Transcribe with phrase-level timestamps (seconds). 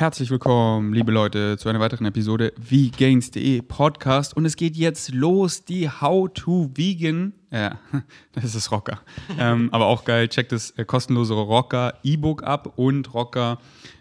[0.00, 4.34] Herzlich willkommen, liebe Leute, zu einer weiteren Episode Vegans.de Podcast.
[4.34, 7.34] Und es geht jetzt los, die How to Vegan.
[7.50, 7.72] Äh,
[8.32, 9.02] das ist Rocker.
[9.38, 13.58] ähm, aber auch geil, checkt das äh, kostenlose Rocker E-Book ab und Rocker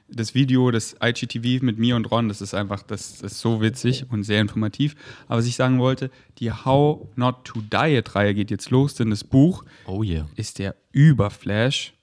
[0.07, 2.29] das Video, das IGTV mit mir und Ron.
[2.29, 4.96] Das ist einfach, das ist so witzig und sehr informativ.
[5.28, 9.10] Aber was ich sagen wollte, die How Not to Diet Reihe geht jetzt los, denn
[9.10, 10.29] das Buch Oh yeah.
[10.38, 11.94] ist der Überflash.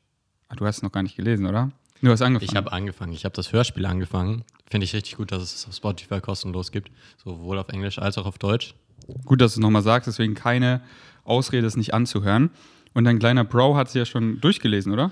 [0.49, 1.73] Ah, Du hast es noch gar nicht gelesen, oder?
[2.03, 2.51] Du hast angefangen.
[2.51, 3.13] Ich habe angefangen.
[3.13, 4.45] Ich habe das Hörspiel angefangen.
[4.69, 6.91] Finde ich richtig gut, dass es auf Spotify kostenlos gibt.
[7.25, 8.75] Sowohl auf Englisch als auch auf Deutsch.
[9.25, 10.83] Gut, dass du es nochmal sagst, deswegen keine
[11.25, 12.51] Ausrede, es nicht anzuhören.
[12.95, 15.11] Und dein kleiner Bro hat es ja schon durchgelesen, oder?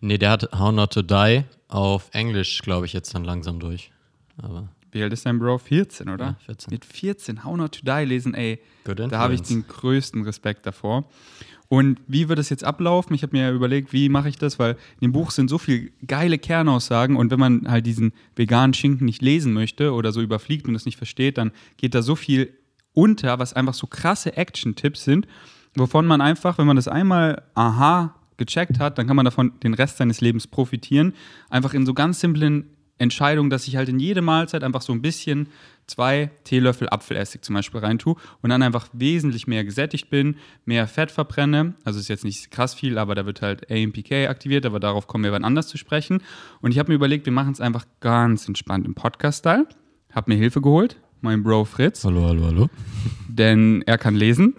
[0.00, 3.90] Nee, der hat How Not to Die auf Englisch, glaube ich, jetzt dann langsam durch.
[4.36, 5.58] Aber Wie alt ist dein Bro?
[5.58, 6.24] 14, oder?
[6.24, 6.70] Ja, 14.
[6.70, 8.60] Mit 14, How Not to Die lesen, ey.
[8.84, 11.10] Good da habe ich den größten Respekt davor.
[11.68, 13.12] Und wie wird es jetzt ablaufen?
[13.14, 15.90] Ich habe mir überlegt, wie mache ich das, weil in dem Buch sind so viele
[16.06, 20.68] geile Kernaussagen und wenn man halt diesen veganen Schinken nicht lesen möchte oder so überfliegt
[20.68, 22.56] und es nicht versteht, dann geht da so viel
[22.92, 25.26] unter, was einfach so krasse Action-Tipps sind,
[25.74, 29.74] wovon man einfach, wenn man das einmal aha gecheckt hat, dann kann man davon den
[29.74, 31.14] Rest seines Lebens profitieren.
[31.50, 32.66] Einfach in so ganz simplen
[32.98, 35.48] Entscheidung, dass ich halt in jede Mahlzeit einfach so ein bisschen
[35.86, 41.10] zwei Teelöffel Apfelessig zum Beispiel reintue und dann einfach wesentlich mehr gesättigt bin, mehr Fett
[41.10, 41.74] verbrenne.
[41.84, 45.24] Also ist jetzt nicht krass viel, aber da wird halt AMPK aktiviert, aber darauf kommen
[45.24, 46.22] wir wann anders zu sprechen.
[46.60, 49.66] Und ich habe mir überlegt, wir machen es einfach ganz entspannt im Podcast-Style.
[50.12, 52.70] Habe mir Hilfe geholt, mein Bro Fritz, Hallo, hallo, hallo.
[53.28, 54.54] denn er kann lesen.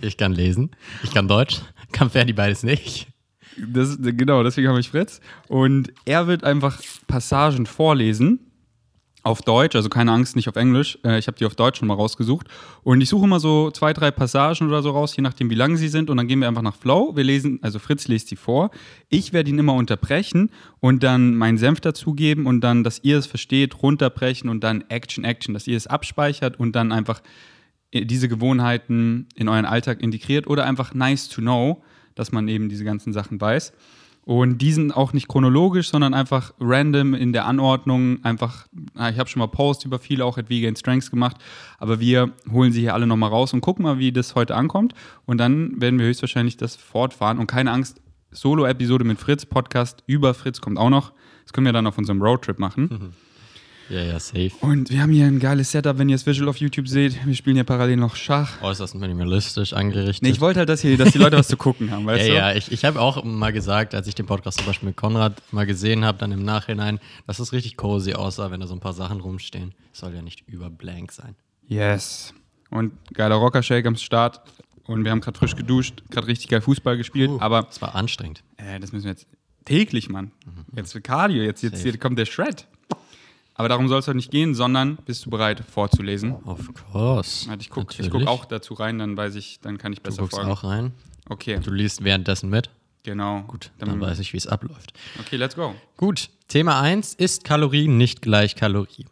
[0.00, 0.70] Ich kann lesen.
[1.02, 1.60] Ich kann Deutsch.
[1.92, 3.06] Kann Ferdi beides nicht.
[3.56, 5.20] Das, genau, deswegen habe ich Fritz.
[5.48, 8.40] Und er wird einfach Passagen vorlesen
[9.24, 10.98] auf Deutsch, also keine Angst, nicht auf Englisch.
[11.04, 12.48] Äh, Ich habe die auf Deutsch schon mal rausgesucht.
[12.82, 15.76] Und ich suche immer so zwei, drei Passagen oder so raus, je nachdem, wie lang
[15.76, 16.10] sie sind.
[16.10, 17.14] Und dann gehen wir einfach nach Flow.
[17.14, 18.70] Wir lesen, also Fritz liest sie vor.
[19.08, 23.26] Ich werde ihn immer unterbrechen und dann meinen Senf dazugeben und dann, dass ihr es
[23.26, 27.22] versteht, runterbrechen und dann Action, Action, dass ihr es abspeichert und dann einfach
[27.92, 32.68] äh, diese Gewohnheiten in euren Alltag integriert oder einfach nice to know, dass man eben
[32.68, 33.72] diese ganzen Sachen weiß.
[34.24, 38.24] Und die sind auch nicht chronologisch, sondern einfach random in der Anordnung.
[38.24, 41.38] Einfach, ah, ich habe schon mal Posts über viele auch at Vegan Strengths gemacht,
[41.78, 44.94] aber wir holen sie hier alle nochmal raus und gucken mal, wie das heute ankommt.
[45.26, 47.38] Und dann werden wir höchstwahrscheinlich das fortfahren.
[47.38, 48.00] Und keine Angst,
[48.30, 51.12] Solo-Episode mit Fritz, Podcast über Fritz kommt auch noch.
[51.42, 52.88] Das können wir dann auf unserem Roadtrip machen.
[53.88, 54.52] Ja, ja, safe.
[54.60, 57.26] Und wir haben hier ein geiles Setup, wenn ihr das Visual auf YouTube seht.
[57.26, 58.60] Wir spielen hier parallel noch Schach.
[58.62, 60.22] Äußerst minimalistisch angerichtet.
[60.22, 62.32] Nee, ich wollte halt, dass, hier, dass die Leute was zu gucken haben, weißt ja,
[62.32, 62.38] du?
[62.38, 65.42] ja, ich, ich habe auch mal gesagt, als ich den Podcast zum Beispiel mit Konrad
[65.52, 68.80] mal gesehen habe, dann im Nachhinein, dass es richtig cozy aussah, wenn da so ein
[68.80, 69.74] paar Sachen rumstehen.
[69.92, 71.34] Soll ja nicht überblank sein.
[71.66, 72.34] Yes.
[72.70, 74.40] Und geiler Rockershake am Start.
[74.84, 77.30] Und wir haben gerade frisch geduscht, gerade richtig geil Fußball gespielt.
[77.30, 78.42] Uh, aber es war anstrengend.
[78.56, 79.26] äh, das müssen wir jetzt
[79.64, 80.32] täglich, Mann.
[80.74, 81.90] Jetzt für Cardio, jetzt, jetzt Safe.
[81.90, 82.66] hier kommt der Shred.
[83.54, 86.32] Aber darum soll es heute nicht gehen, sondern bist du bereit vorzulesen?
[86.44, 87.48] Of course.
[87.60, 90.36] Ich gucke guck auch dazu rein, dann weiß ich, dann kann ich Du besser guckst
[90.36, 90.50] folgen.
[90.50, 90.92] auch rein.
[91.28, 92.70] Okay, Du liest währenddessen mit.
[93.02, 93.42] genau.
[93.42, 94.92] Gut, dann, dann weiß ich, wie es abläuft.
[95.20, 95.74] Okay, let's go.
[95.96, 99.06] Gut, Thema 1 ist Kalorie nicht gleich Kalorie.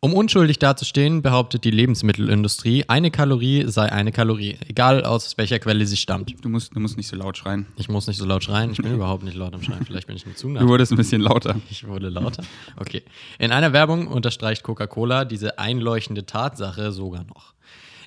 [0.00, 5.84] Um unschuldig dazustehen, behauptet die Lebensmittelindustrie, eine Kalorie sei eine Kalorie, egal aus welcher Quelle
[5.86, 6.32] sie stammt.
[6.40, 7.66] Du musst, du musst nicht so laut schreien.
[7.74, 10.14] Ich muss nicht so laut schreien, ich bin überhaupt nicht laut am Schreien, vielleicht bin
[10.14, 10.68] ich nur zu Du nah.
[10.68, 11.56] wurdest ein bisschen lauter.
[11.70, 12.44] Ich wurde lauter.
[12.76, 13.02] Okay.
[13.40, 17.54] In einer Werbung unterstreicht Coca-Cola diese einleuchtende Tatsache sogar noch.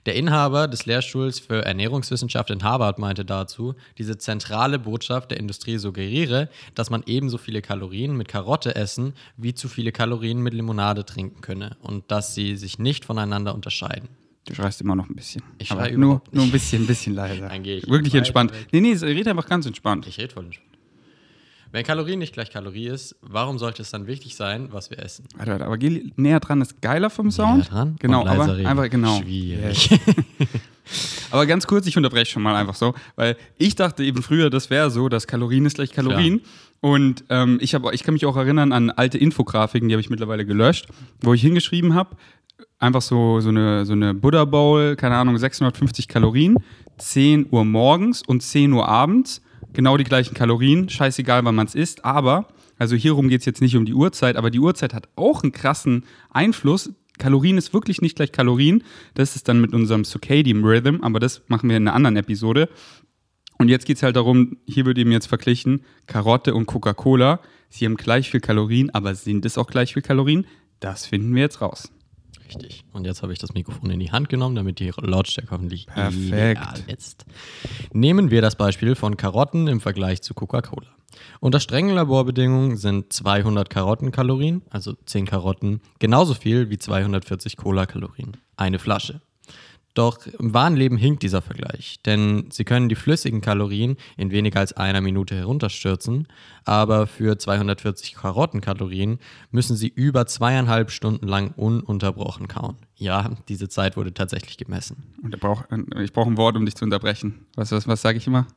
[0.07, 5.77] Der Inhaber des Lehrstuhls für Ernährungswissenschaft in Harvard meinte dazu, diese zentrale Botschaft der Industrie
[5.77, 11.05] suggeriere, dass man ebenso viele Kalorien mit Karotte essen, wie zu viele Kalorien mit Limonade
[11.05, 14.09] trinken könne und dass sie sich nicht voneinander unterscheiden.
[14.45, 15.43] Du schreist immer noch ein bisschen.
[15.59, 17.49] Ich Aber schrei nur, nur ein bisschen, ein bisschen leiser.
[17.49, 18.51] Dann gehe ich Wirklich entspannt.
[18.71, 20.07] Nee, nee, red einfach ganz entspannt.
[20.07, 20.70] Ich rede voll entspannt.
[21.71, 25.25] Wenn Kalorien nicht gleich Kalorie ist, warum sollte es dann wichtig sein, was wir essen?
[25.37, 27.59] Warte, warte, aber geh näher dran, ist geiler vom Sound.
[27.63, 28.65] Näher dran Genau, aber reden.
[28.67, 29.21] einfach genau.
[29.21, 29.89] Schwierig.
[31.29, 34.69] Aber ganz kurz, ich unterbreche schon mal einfach so, weil ich dachte eben früher, das
[34.69, 36.41] wäre so, dass Kalorien ist gleich Kalorien.
[36.81, 40.09] Und ähm, ich, hab, ich kann mich auch erinnern an alte Infografiken, die habe ich
[40.09, 40.87] mittlerweile gelöscht,
[41.21, 42.17] wo ich hingeschrieben habe,
[42.79, 46.57] einfach so, so eine, so eine Buddha Bowl, keine Ahnung, 650 Kalorien,
[46.97, 49.41] 10 Uhr morgens und 10 Uhr abends,
[49.73, 52.47] genau die gleichen Kalorien, scheißegal, wann man es isst, aber,
[52.77, 55.51] also hierum geht es jetzt nicht um die Uhrzeit, aber die Uhrzeit hat auch einen
[55.51, 56.91] krassen Einfluss.
[57.17, 58.83] Kalorien ist wirklich nicht gleich Kalorien,
[59.13, 62.69] das ist dann mit unserem Circadian Rhythm, aber das machen wir in einer anderen Episode.
[63.57, 67.39] Und jetzt geht es halt darum, hier wird eben jetzt verglichen, Karotte und Coca-Cola,
[67.69, 70.47] sie haben gleich viel Kalorien, aber sind es auch gleich viel Kalorien?
[70.79, 71.91] Das finden wir jetzt raus.
[72.55, 72.83] Richtig.
[72.93, 76.61] Und jetzt habe ich das Mikrofon in die Hand genommen, damit die Lautstärke hoffentlich Perfekt.
[76.61, 77.25] ideal ist.
[77.93, 80.87] Nehmen wir das Beispiel von Karotten im Vergleich zu Coca-Cola.
[81.39, 88.37] Unter strengen Laborbedingungen sind 200 Karottenkalorien, also 10 Karotten, genauso viel wie 240 Cola-Kalorien.
[88.55, 89.21] Eine Flasche.
[89.93, 94.59] Doch im wahren Leben hinkt dieser Vergleich, denn sie können die flüssigen Kalorien in weniger
[94.61, 96.27] als einer Minute herunterstürzen,
[96.63, 99.19] aber für 240 Karottenkalorien
[99.51, 102.77] müssen sie über zweieinhalb Stunden lang ununterbrochen kauen.
[102.95, 105.03] Ja, diese Zeit wurde tatsächlich gemessen.
[105.21, 105.65] Und ich brauche
[106.13, 107.45] brauch ein Wort, um dich zu unterbrechen.
[107.55, 108.47] Was, was, was sage ich immer?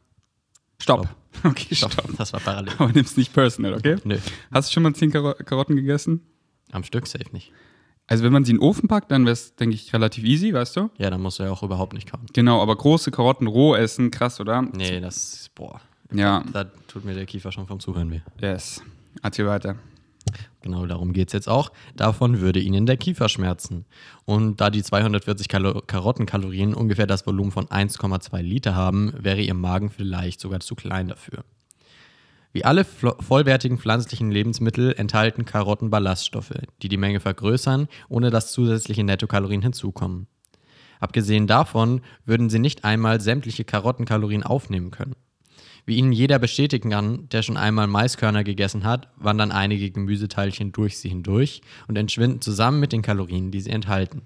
[0.81, 1.09] Stopp.
[1.43, 1.91] Okay, stopp.
[2.17, 2.73] Das war parallel.
[2.79, 3.97] Aber nimm's nicht personal, okay?
[4.05, 4.19] Nö,
[4.53, 6.21] Hast du schon mal 10 Karo Karotten gegessen?
[6.71, 7.53] am Stück safe nicht.
[8.07, 10.53] Also wenn man sie in den Ofen packt, dann wäre es, denke ich, relativ easy,
[10.53, 10.91] weißt du?
[10.99, 12.27] Ja, dann musst du ja auch überhaupt nicht kauen.
[12.35, 14.61] Genau, aber große Karotten roh essen, krass, oder?
[14.63, 15.81] Nee, das, boah,
[16.13, 18.21] Ja, da tut mir der Kiefer schon vom Zuhören weh.
[18.41, 18.83] yes.
[19.23, 19.77] Erzähl weiter.
[20.63, 21.71] Genau darum geht es jetzt auch.
[21.95, 23.85] Davon würde Ihnen der Kiefer schmerzen.
[24.25, 29.55] Und da die 240 Kalo Karottenkalorien ungefähr das Volumen von 1,2 Liter haben, wäre Ihr
[29.55, 31.45] Magen vielleicht sogar zu klein dafür.
[32.55, 39.03] Wie alle vollwertigen pflanzlichen Lebensmittel enthalten Karotten Ballaststoffe, die die Menge vergrößern, ohne dass zusätzliche
[39.03, 40.29] Nettokalorien hinzukommen.
[41.01, 45.17] Abgesehen davon würden Sie nicht einmal sämtliche Karottenkalorien aufnehmen können.
[45.85, 50.97] Wie Ihnen jeder bestätigen kann, der schon einmal Maiskörner gegessen hat, wandern einige Gemüseteilchen durch
[50.97, 54.23] sie hindurch und entschwinden zusammen mit den Kalorien, die sie enthalten.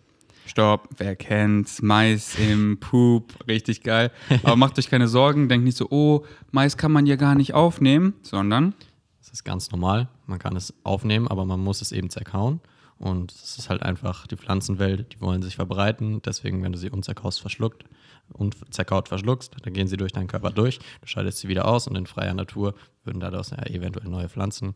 [0.49, 1.83] Stopp, wer kennt's?
[1.83, 4.11] Mais im Poop, richtig geil.
[4.43, 7.55] Aber macht euch keine Sorgen, denkt nicht so, oh, Mais kann man ja gar nicht
[7.55, 8.75] aufnehmen, sondern
[9.21, 10.09] Das ist ganz normal.
[10.27, 12.61] Man kann es aufnehmen, aber man muss es eben zerkauen.
[12.99, 16.21] Und es ist halt einfach die Pflanzenwelt, die wollen sich verbreiten.
[16.23, 17.85] Deswegen, wenn du sie unzerkaust verschluckt
[18.33, 20.79] und zerkaut verschluckst, dann gehen sie durch deinen Körper durch.
[21.01, 22.75] Du scheidest sie wieder aus und in freier Natur
[23.05, 24.75] würden daraus ja eventuell neue Pflanzen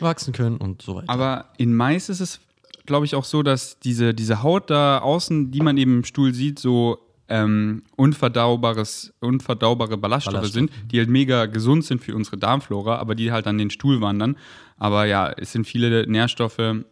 [0.00, 1.10] wachsen können und so weiter.
[1.10, 2.40] Aber in Mais ist es,
[2.86, 6.34] glaube ich, auch so, dass diese, diese Haut da außen, die man eben im Stuhl
[6.34, 6.98] sieht, so
[7.28, 10.70] ähm, unverdaubares, unverdaubare Ballaststoffe, Ballaststoffe.
[10.70, 14.00] sind, die halt mega gesund sind für unsere Darmflora, aber die halt an den Stuhl
[14.00, 14.36] wandern.
[14.76, 16.84] Aber ja, es sind viele Nährstoffe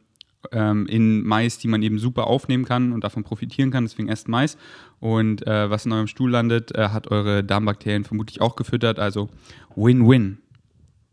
[0.52, 3.84] ähm, in Mais, die man eben super aufnehmen kann und davon profitieren kann.
[3.84, 4.56] Deswegen esst Mais.
[5.00, 8.98] Und äh, was in eurem Stuhl landet, äh, hat eure Darmbakterien vermutlich auch gefüttert.
[8.98, 9.28] Also
[9.74, 10.38] Win-Win.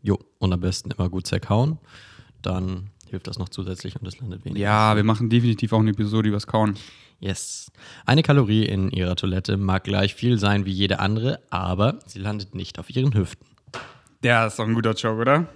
[0.02, 1.78] Jo, und am besten immer gut zerkauen.
[2.42, 4.60] Dann hilft das noch zusätzlich und es landet weniger.
[4.64, 6.76] Ja, wir machen definitiv auch eine Episode übers Kauen.
[7.20, 7.70] Yes.
[8.04, 12.54] Eine Kalorie in ihrer Toilette mag gleich viel sein wie jede andere, aber sie landet
[12.54, 13.46] nicht auf ihren Hüften.
[14.22, 15.46] Der ist doch ein guter Joke, oder?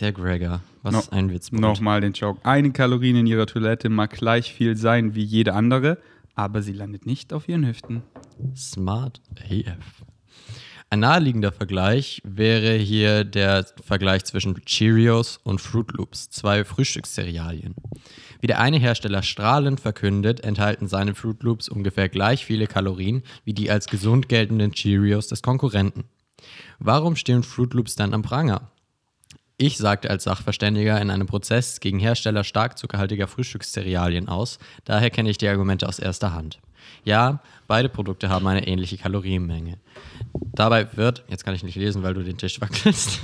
[0.00, 1.52] Der Gregor, was No- ein Witz.
[1.52, 2.40] Nochmal den Joke.
[2.44, 5.98] Eine Kalorien in ihrer Toilette mag gleich viel sein wie jede andere,
[6.34, 8.02] aber sie landet nicht auf ihren Hüften.
[8.56, 10.04] Smart AF.
[10.92, 17.74] Ein naheliegender Vergleich wäre hier der Vergleich zwischen Cheerios und Fruit Loops, zwei Frühstückscerealien.
[18.42, 23.54] Wie der eine Hersteller strahlend verkündet, enthalten seine Fruit Loops ungefähr gleich viele Kalorien wie
[23.54, 26.04] die als gesund geltenden Cheerios des Konkurrenten.
[26.78, 28.70] Warum stehen Fruit Loops dann am Pranger?
[29.56, 35.30] Ich sagte als Sachverständiger in einem Prozess gegen Hersteller stark zuckerhaltiger Frühstückscerealien aus, daher kenne
[35.30, 36.60] ich die Argumente aus erster Hand.
[37.04, 39.78] Ja, beide Produkte haben eine ähnliche Kalorienmenge.
[40.34, 43.20] Dabei wird, jetzt kann ich nicht lesen, weil du den Tisch wackelst,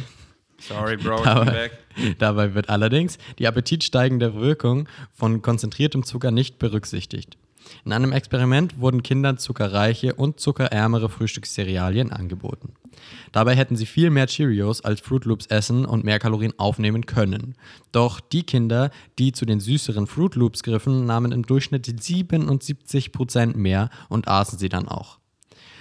[0.60, 1.70] Sorry, Bro, aber
[2.18, 7.38] dabei wird allerdings die appetitsteigende Wirkung von konzentriertem Zucker nicht berücksichtigt.
[7.84, 12.72] In einem Experiment wurden Kindern zuckerreiche und zuckerärmere Frühstückscerealien angeboten.
[13.30, 17.54] Dabei hätten sie viel mehr Cheerios als Fruit Loops essen und mehr Kalorien aufnehmen können.
[17.92, 23.90] Doch die Kinder, die zu den süßeren Fruit Loops griffen, nahmen im Durchschnitt 77% mehr
[24.08, 25.17] und aßen sie dann auch.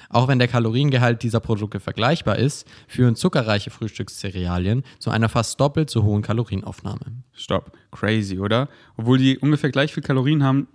[0.10, 5.90] Auch wenn der Kaloriengehalt dieser Produkte vergleichbar ist, führen zuckerreiche Frühstückscerealien zu einer fast doppelt
[5.90, 7.24] so hohen Kalorienaufnahme.
[7.34, 7.72] Stopp.
[7.92, 8.70] Crazy, oder?
[8.96, 10.68] Obwohl die ungefähr gleich viel Kalorien haben,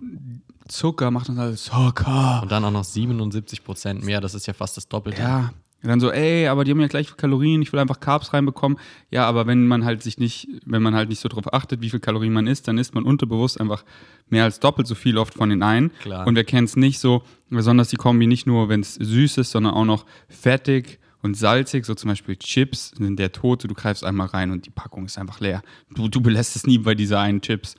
[0.67, 2.41] Zucker macht uns alles Zucker.
[2.41, 5.21] Und dann auch noch 77% mehr, das ist ja fast das Doppelte.
[5.21, 5.53] Ja.
[5.83, 8.31] Und dann so, ey, aber die haben ja gleich viel Kalorien, ich will einfach Carbs
[8.33, 8.79] reinbekommen.
[9.11, 11.89] Ja, aber wenn man halt sich nicht, wenn man halt nicht so drauf achtet, wie
[11.89, 13.83] viel Kalorien man isst, dann isst man unterbewusst einfach
[14.29, 15.91] mehr als doppelt so viel oft von den einen.
[15.99, 16.25] Klar.
[16.25, 19.51] Und wir kennen es nicht so, besonders die Kombi nicht nur, wenn es süß ist,
[19.51, 24.03] sondern auch noch fettig und salzig, so zum Beispiel Chips sind der so du greifst
[24.03, 25.61] einmal rein und die Packung ist einfach leer.
[25.93, 27.75] Du, du belässt es nie bei dieser einen Chips,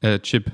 [0.00, 0.50] äh, Chip.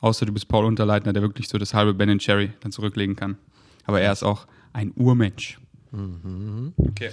[0.00, 3.38] Außer du bist Paul Unterleitner, der wirklich so das halbe Ben Cherry dann zurücklegen kann.
[3.84, 5.58] Aber er ist auch ein Urmensch.
[5.92, 7.10] Okay.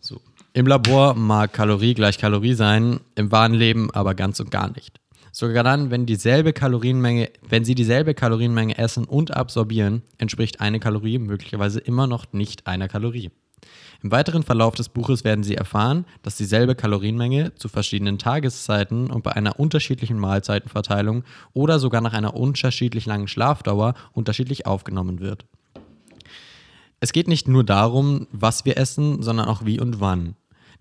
[0.00, 0.20] So.
[0.52, 4.98] Im Labor mag Kalorie gleich Kalorie sein, im wahren Leben aber ganz und gar nicht.
[5.30, 11.18] Sogar dann, wenn dieselbe Kalorienmenge, wenn sie dieselbe Kalorienmenge essen und absorbieren, entspricht eine Kalorie
[11.18, 13.30] möglicherweise immer noch nicht einer Kalorie.
[14.02, 19.24] Im weiteren Verlauf des Buches werden Sie erfahren, dass dieselbe Kalorienmenge zu verschiedenen Tageszeiten und
[19.24, 25.46] bei einer unterschiedlichen Mahlzeitenverteilung oder sogar nach einer unterschiedlich langen Schlafdauer unterschiedlich aufgenommen wird.
[27.00, 30.34] Es geht nicht nur darum, was wir essen, sondern auch wie und wann.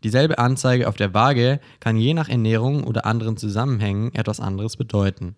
[0.03, 5.35] Dieselbe Anzeige auf der Waage kann je nach Ernährung oder anderen Zusammenhängen etwas anderes bedeuten.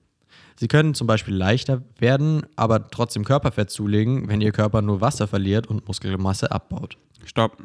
[0.57, 5.27] Sie können zum Beispiel leichter werden, aber trotzdem Körperfett zulegen, wenn Ihr Körper nur Wasser
[5.27, 6.98] verliert und Muskelmasse abbaut.
[7.24, 7.63] Stopp.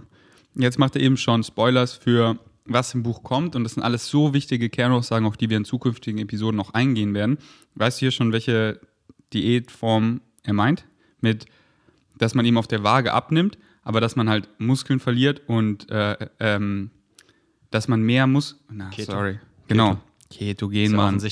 [0.55, 4.09] Jetzt macht er eben schon Spoilers für was im Buch kommt und das sind alles
[4.09, 7.39] so wichtige Kernaussagen, auf die wir in zukünftigen Episoden noch eingehen werden.
[7.75, 8.81] Weißt du hier schon, welche
[9.33, 10.85] Diätform er meint?
[11.21, 11.47] Mit,
[12.19, 16.29] dass man ihm auf der Waage abnimmt, aber dass man halt Muskeln verliert und äh,
[16.41, 16.91] ähm,
[17.71, 18.65] dass man mehr muss.
[18.71, 19.13] Na, Keto.
[19.13, 19.41] sorry.
[19.69, 19.91] Genau.
[19.91, 20.03] Keto.
[20.39, 21.23] Ketogen, Ist ja Mann.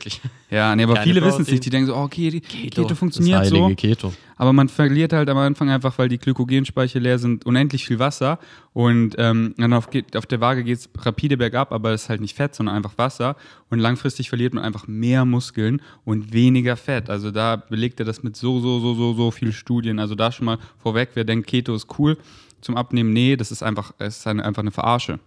[0.50, 1.64] Ja, nee, aber Keine viele wissen es nicht.
[1.64, 3.72] Die denken so, oh, okay, Keto, Das funktioniert so.
[3.74, 4.12] Keto.
[4.36, 8.38] Aber man verliert halt am Anfang einfach, weil die Glykogenspeicher leer sind, unendlich viel Wasser.
[8.72, 12.20] Und ähm, dann auf, auf der Waage geht es rapide bergab, aber es ist halt
[12.20, 13.36] nicht Fett, sondern einfach Wasser.
[13.70, 17.10] Und langfristig verliert man einfach mehr Muskeln und weniger Fett.
[17.10, 19.98] Also da belegt er das mit so, so, so, so, so viel Studien.
[19.98, 22.16] Also da schon mal vorweg, wer denkt, Keto ist cool
[22.62, 25.18] zum Abnehmen, nee, das ist einfach, es ist eine, einfach eine Verarsche.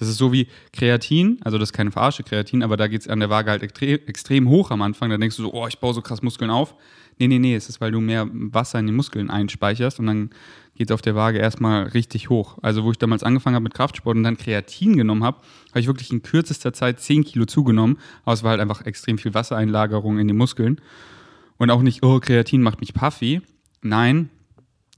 [0.00, 3.08] Das ist so wie Kreatin, also das ist keine Verarsche, Kreatin, aber da geht es
[3.08, 5.10] an der Waage halt extre extrem hoch am Anfang.
[5.10, 6.74] Da denkst du so, oh, ich baue so krass Muskeln auf.
[7.18, 10.30] Nee, nee, nee, es ist, weil du mehr Wasser in die Muskeln einspeicherst und dann
[10.74, 12.56] geht es auf der Waage erstmal richtig hoch.
[12.62, 15.36] Also wo ich damals angefangen habe mit Kraftsport und dann Kreatin genommen habe,
[15.68, 17.98] habe ich wirklich in kürzester Zeit 10 Kilo zugenommen.
[18.24, 20.80] Aber es war halt einfach extrem viel Wassereinlagerung in die Muskeln.
[21.58, 23.42] Und auch nicht, oh, Kreatin macht mich puffy.
[23.82, 24.30] Nein,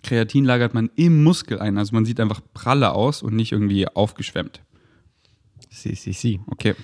[0.05, 1.77] Kreatin lagert man im Muskel ein.
[1.79, 4.61] Also man sieht einfach pralle aus und nicht irgendwie aufgeschwemmt.
[5.73, 6.41] Sie, sie, sie.
[6.47, 6.75] Okay.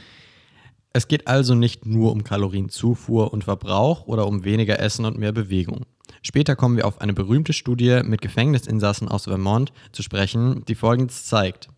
[0.92, 5.32] Es geht also nicht nur um Kalorienzufuhr und Verbrauch oder um weniger Essen und mehr
[5.32, 5.84] Bewegung.
[6.22, 11.26] Später kommen wir auf eine berühmte Studie mit Gefängnisinsassen aus Vermont zu sprechen, die folgendes
[11.26, 11.68] zeigt.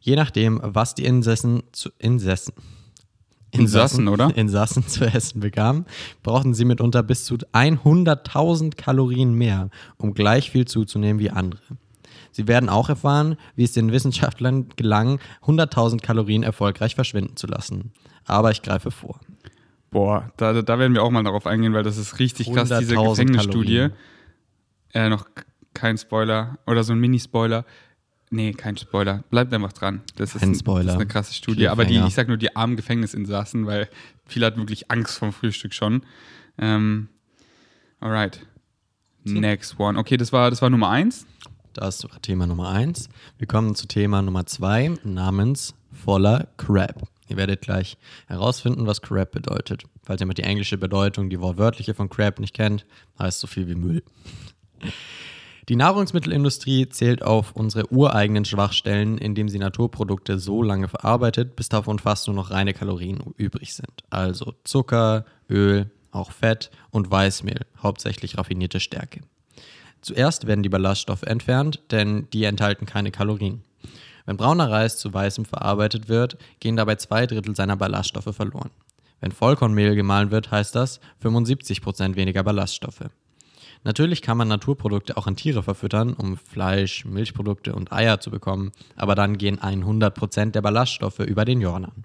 [0.00, 2.54] Je nachdem, was die Insassen zu Insassen
[3.52, 4.32] Insassen, oder?
[4.36, 5.86] Insassen zu essen bekamen,
[6.22, 11.60] brauchten sie mitunter bis zu 100.000 Kalorien mehr, um gleich viel zuzunehmen wie andere.
[12.36, 17.92] Sie werden auch erfahren, wie es den Wissenschaftlern gelang, 100.000 Kalorien erfolgreich verschwinden zu lassen.
[18.26, 19.20] Aber ich greife vor.
[19.90, 22.96] Boah, da, da werden wir auch mal darauf eingehen, weil das ist richtig krass, diese
[22.96, 23.88] 100.000 Gefängnisstudie.
[24.92, 25.24] Äh, noch
[25.72, 27.64] kein Spoiler oder so ein Mini-Spoiler.
[28.28, 29.24] Nee, kein Spoiler.
[29.30, 30.02] Bleibt einfach dran.
[30.16, 30.84] Das ist, Kein ein, Spoiler.
[30.84, 31.68] das ist eine krasse Studie.
[31.68, 33.88] Aber die, ich sag nur die armen Gefängnisinsassen, weil
[34.26, 36.02] viele hatten wirklich Angst vom Frühstück schon.
[36.58, 37.08] Ähm,
[37.98, 38.44] alright.
[39.24, 39.98] Next one.
[39.98, 41.26] Okay, das war, das war Nummer eins.
[41.76, 43.10] Das war Thema Nummer eins.
[43.36, 47.06] Wir kommen zu Thema Nummer zwei namens voller Crap.
[47.28, 49.84] Ihr werdet gleich herausfinden, was Crap bedeutet.
[50.02, 52.86] Falls ihr mal die englische Bedeutung, die wortwörtliche von Crap nicht kennt,
[53.18, 54.02] heißt so viel wie Müll.
[55.68, 61.98] Die Nahrungsmittelindustrie zählt auf unsere ureigenen Schwachstellen, indem sie Naturprodukte so lange verarbeitet, bis davon
[61.98, 64.02] fast nur noch reine Kalorien übrig sind.
[64.08, 69.20] Also Zucker, Öl, auch Fett und Weißmehl, hauptsächlich raffinierte Stärke.
[70.06, 73.64] Zuerst werden die Ballaststoffe entfernt, denn die enthalten keine Kalorien.
[74.24, 78.70] Wenn brauner Reis zu weißem verarbeitet wird, gehen dabei zwei Drittel seiner Ballaststoffe verloren.
[79.20, 83.10] Wenn Vollkornmehl gemahlen wird, heißt das 75% weniger Ballaststoffe.
[83.82, 88.70] Natürlich kann man Naturprodukte auch an Tiere verfüttern, um Fleisch, Milchprodukte und Eier zu bekommen,
[88.94, 92.04] aber dann gehen 100% der Ballaststoffe über den Jordan.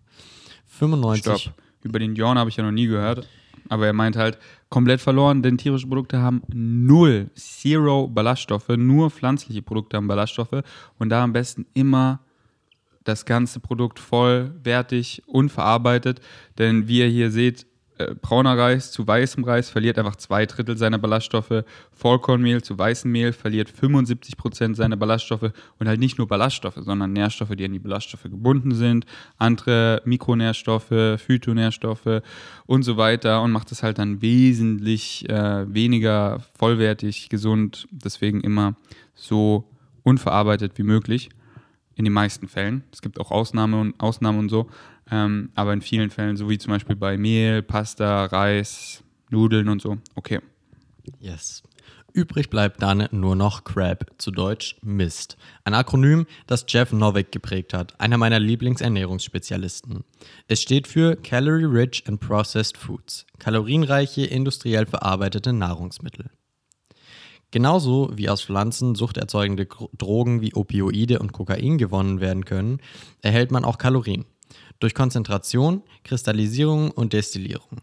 [0.66, 1.54] 95 Stopp.
[1.84, 3.28] Über den Jorn habe ich ja noch nie gehört.
[3.72, 4.38] Aber er meint halt,
[4.68, 10.64] komplett verloren, denn tierische Produkte haben null, zero Ballaststoffe, nur pflanzliche Produkte haben Ballaststoffe.
[11.00, 12.20] Und da am besten immer
[13.06, 16.20] das ganze Produkt vollwertig, unverarbeitet,
[16.58, 17.66] denn wie ihr hier seht,
[18.10, 23.12] äh, brauner Reis zu weißem Reis verliert einfach zwei Drittel seiner Ballaststoffe, Vollkornmehl zu weißem
[23.12, 25.52] Mehl verliert 75 Prozent seiner Ballaststoffe.
[25.80, 29.06] Und halt nicht nur Ballaststoffe, sondern Nährstoffe, die an die Ballaststoffe gebunden sind,
[29.38, 32.22] andere Mikronährstoffe, Phytonährstoffe
[32.66, 33.42] und so weiter.
[33.42, 38.76] Und macht es halt dann wesentlich äh, weniger vollwertig, gesund, deswegen immer
[39.16, 39.68] so
[40.04, 41.30] unverarbeitet wie möglich
[42.02, 42.84] in den meisten Fällen.
[42.92, 44.70] Es gibt auch Ausnahmen und, Ausnahmen und so,
[45.12, 49.84] ähm, aber in vielen Fällen, so wie zum Beispiel bei Mehl, Pasta, Reis, Nudeln und
[49.84, 50.00] so.
[50.16, 50.40] Okay.
[51.20, 51.62] Yes.
[52.12, 55.38] Übrig bleibt dann nur noch CRAB, zu Deutsch Mist.
[55.64, 60.04] Ein Akronym, das Jeff Novick geprägt hat, einer meiner Lieblingsernährungsspezialisten.
[60.48, 66.32] Es steht für Calorie Rich and Processed Foods, kalorienreiche, industriell verarbeitete Nahrungsmittel.
[67.52, 69.68] Genauso wie aus Pflanzen suchterzeugende
[69.98, 72.80] Drogen wie Opioide und Kokain gewonnen werden können,
[73.22, 74.26] erhält man auch Kalorien.
[74.80, 77.82] Durch Konzentration, Kristallisierung und Destillierung.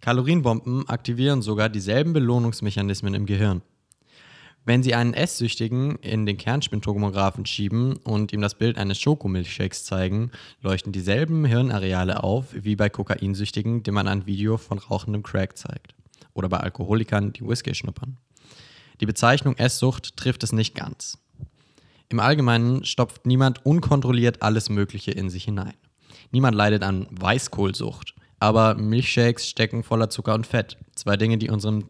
[0.00, 3.62] Kalorienbomben aktivieren sogar dieselben Belohnungsmechanismen im Gehirn.
[4.66, 10.30] Wenn Sie einen Esssüchtigen in den Kernspintomographen schieben und ihm das Bild eines Schokomilchshakes zeigen,
[10.60, 15.94] leuchten dieselben Hirnareale auf wie bei Kokainsüchtigen, dem man ein Video von rauchendem Crack zeigt.
[16.32, 18.16] Oder bei Alkoholikern, die Whisky schnuppern.
[19.00, 21.18] Die Bezeichnung Esssucht trifft es nicht ganz.
[22.08, 25.74] Im Allgemeinen stopft niemand unkontrolliert alles Mögliche in sich hinein.
[26.30, 28.14] Niemand leidet an Weißkohlsucht.
[28.40, 30.76] Aber Milchshakes stecken voller Zucker und Fett.
[30.94, 31.88] Zwei Dinge, die unserem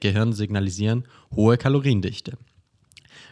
[0.00, 2.38] Gehirn signalisieren, hohe Kaloriendichte.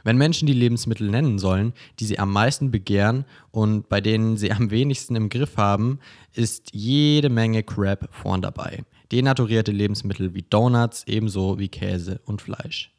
[0.03, 4.53] Wenn Menschen die Lebensmittel nennen sollen, die sie am meisten begehren und bei denen sie
[4.53, 5.99] am wenigsten im Griff haben,
[6.33, 8.85] ist jede Menge Crap vorn dabei.
[9.13, 12.94] Denaturierte Lebensmittel wie Donuts ebenso wie Käse und Fleisch.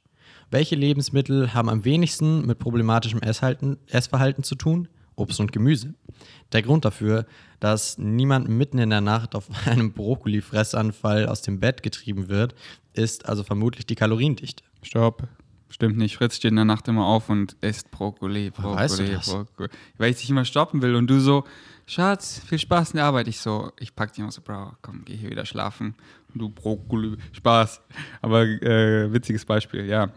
[0.51, 4.87] Welche Lebensmittel haben am wenigsten mit problematischem Esshalten, Essverhalten zu tun?
[5.15, 5.93] Obst und Gemüse.
[6.51, 7.25] Der Grund dafür,
[7.59, 12.53] dass niemand mitten in der Nacht auf einem Brokkoli-Fressanfall aus dem Bett getrieben wird,
[12.93, 14.63] ist also vermutlich die Kaloriendichte.
[14.81, 15.27] Stopp.
[15.69, 16.15] Stimmt nicht.
[16.15, 19.25] Fritz steht in der Nacht immer auf und isst Brokkoli, Brokkoli, weißt du das?
[19.25, 19.69] Brokkoli.
[19.97, 21.43] Weil ich dich immer stoppen will und du so,
[21.87, 23.27] Schatz, viel Spaß in der Arbeit.
[23.27, 25.95] Ich so, ich pack dich immer so, Bro, komm, geh hier wieder schlafen.
[26.33, 27.81] Und du Brokkoli, Spaß.
[28.21, 30.11] Aber äh, witziges Beispiel, ja.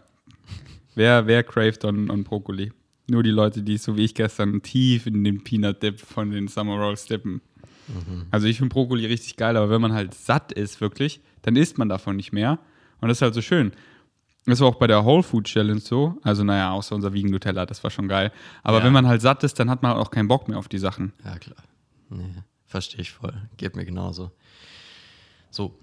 [0.95, 2.71] Wer, wer craved on, on Brokkoli?
[3.07, 6.47] Nur die Leute, die so wie ich gestern tief in den Peanut Dip von den
[6.47, 7.41] Summer Rolls dippen.
[8.29, 11.79] Also ich finde Brokkoli richtig geil, aber wenn man halt satt ist, wirklich, dann isst
[11.79, 12.59] man davon nicht mehr.
[13.01, 13.71] Und das ist halt so schön.
[14.45, 16.17] Das war auch bei der Whole Food Challenge so.
[16.21, 18.31] Also, naja, außer unser Vegan Nutella, das war schon geil.
[18.61, 18.83] Aber Ja.
[18.83, 21.13] wenn man halt satt ist, dann hat man auch keinen Bock mehr auf die Sachen.
[21.25, 21.57] Ja, klar.
[22.09, 22.25] Nee,
[22.67, 23.33] verstehe ich voll.
[23.57, 24.31] Geht mir genauso.
[25.49, 25.75] So.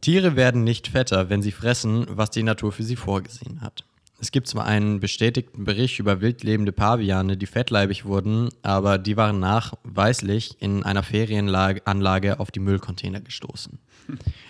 [0.00, 3.84] Tiere werden nicht fetter, wenn sie fressen, was die Natur für sie vorgesehen hat.
[4.20, 9.38] Es gibt zwar einen bestätigten Bericht über wildlebende Paviane, die fettleibig wurden, aber die waren
[9.38, 13.78] nachweislich in einer Ferienanlage auf die Müllcontainer gestoßen.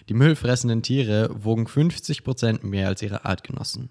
[0.09, 3.91] Die müllfressenden Tiere wogen 50% mehr als ihre Artgenossen.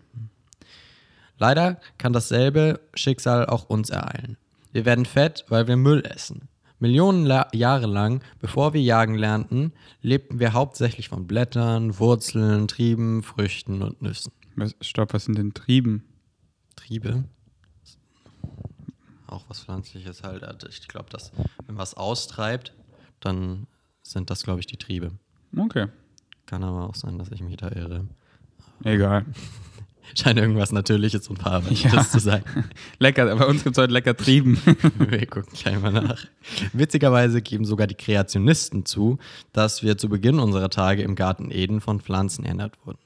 [1.37, 4.37] Leider kann dasselbe Schicksal auch uns ereilen.
[4.71, 6.47] Wir werden fett, weil wir Müll essen.
[6.79, 13.23] Millionen La Jahre lang, bevor wir jagen lernten, lebten wir hauptsächlich von Blättern, Wurzeln, Trieben,
[13.23, 14.31] Früchten und Nüssen.
[14.55, 16.03] Was, stopp, was sind denn Trieben?
[16.75, 17.25] Triebe?
[19.27, 20.43] Auch was Pflanzliches halt.
[20.43, 21.31] Also Ich glaube, dass
[21.65, 22.73] wenn was austreibt,
[23.19, 23.67] dann
[24.01, 25.11] sind das, glaube ich, die Triebe.
[25.55, 25.87] Okay.
[26.45, 28.07] Kann aber auch sein, dass ich mich da irre.
[28.83, 29.25] Egal.
[30.15, 32.03] Scheint irgendwas Natürliches und Farbendes Ja.
[32.03, 32.43] zu sein.
[32.99, 34.59] Lecker, bei uns gibt es heute lecker Trieben.
[34.97, 36.25] Wir gucken gleich mal nach.
[36.73, 39.17] Witzigerweise geben sogar die Kreationisten zu,
[39.53, 42.99] dass wir zu Beginn unserer Tage im Garten Eden von Pflanzen ernährt wurden.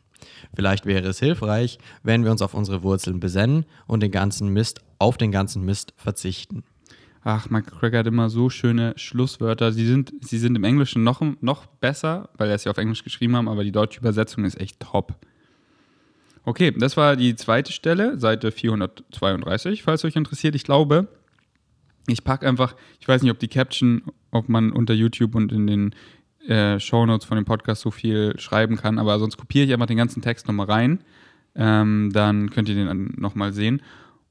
[0.56, 4.82] Vielleicht wäre es hilfreich, wenn wir uns auf unsere Wurzeln besennen und den ganzen Mist
[5.00, 6.64] auf den ganzen Mist verzichten.
[7.24, 9.72] Ach, Craig hat immer so schöne Schlusswörter.
[9.72, 13.04] Sie sind, sie sind im Englischen noch, noch besser, weil er es ja auf Englisch
[13.04, 15.16] geschrieben haben, aber die deutsche Übersetzung ist echt top.
[16.44, 20.56] Okay, das war die zweite Stelle, Seite 432, falls euch interessiert.
[20.56, 21.08] Ich glaube,
[22.08, 25.68] ich packe einfach, ich weiß nicht, ob die Caption, ob man unter YouTube und in
[25.68, 25.96] den
[26.48, 29.98] äh, Shownotes von dem Podcast so viel schreiben kann, aber sonst kopiere ich einfach den
[29.98, 31.04] ganzen Text nochmal rein.
[31.54, 33.82] Ähm, dann könnt ihr den nochmal sehen.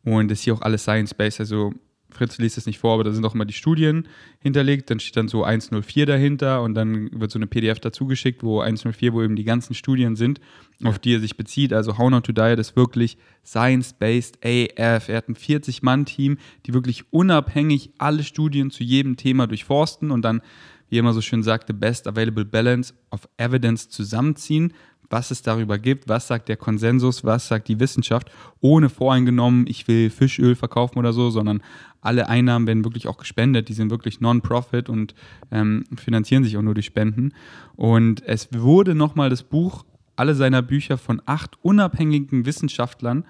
[0.03, 1.73] Und das ist hier auch alles Science-Based, also
[2.13, 4.09] Fritz liest es nicht vor, aber da sind auch immer die Studien
[4.41, 4.91] hinterlegt.
[4.91, 8.61] Dann steht dann so 104 dahinter und dann wird so eine PDF dazu geschickt, wo
[8.61, 10.41] 104, wo eben die ganzen Studien sind,
[10.85, 11.73] auf die er sich bezieht.
[11.73, 15.09] Also How Not to Diet ist wirklich Science-Based AF.
[15.09, 20.43] Er hat ein 40-Mann-Team, die wirklich unabhängig alle Studien zu jedem Thema durchforsten und dann,
[20.89, 24.73] wie er immer so schön sagt, the best available balance of evidence zusammenziehen
[25.11, 29.87] was es darüber gibt, was sagt der Konsensus, was sagt die Wissenschaft, ohne voreingenommen, ich
[29.89, 31.63] will Fischöl verkaufen oder so, sondern
[32.01, 35.15] alle Einnahmen werden wirklich auch gespendet, die sind wirklich Non-Profit und
[35.51, 37.35] ähm, finanzieren sich auch nur durch Spenden.
[37.77, 39.85] Und es wurde nochmal das Buch,
[40.17, 43.25] alle seiner Bücher von acht unabhängigen Wissenschaftlern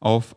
[0.00, 0.34] auf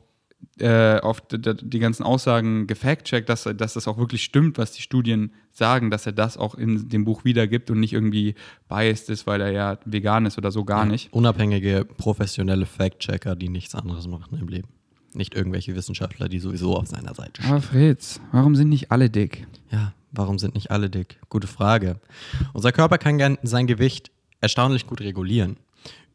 [0.59, 5.31] äh, auf die ganzen Aussagen gefact-checkt, dass, dass das auch wirklich stimmt, was die Studien
[5.51, 8.35] sagen, dass er das auch in dem Buch wiedergibt und nicht irgendwie
[8.67, 11.11] biased ist, weil er ja vegan ist oder so gar nicht.
[11.13, 14.69] Unabhängige, professionelle Fact-Checker, die nichts anderes machen im Leben.
[15.13, 17.51] Nicht irgendwelche Wissenschaftler, die sowieso auf seiner Seite stehen.
[17.51, 19.45] Aber Fritz, warum sind nicht alle dick?
[19.71, 21.19] Ja, warum sind nicht alle dick?
[21.29, 21.99] Gute Frage.
[22.53, 25.57] Unser Körper kann gern sein Gewicht erstaunlich gut regulieren.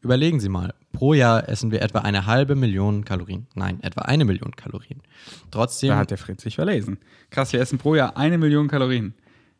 [0.01, 3.47] Überlegen Sie mal, pro Jahr essen wir etwa eine halbe Million Kalorien.
[3.53, 5.01] Nein, etwa eine Million Kalorien.
[5.51, 6.99] Trotzdem, Da hat der Fritz sich verlesen.
[7.29, 9.13] Krass, wir essen pro Jahr eine Million Kalorien.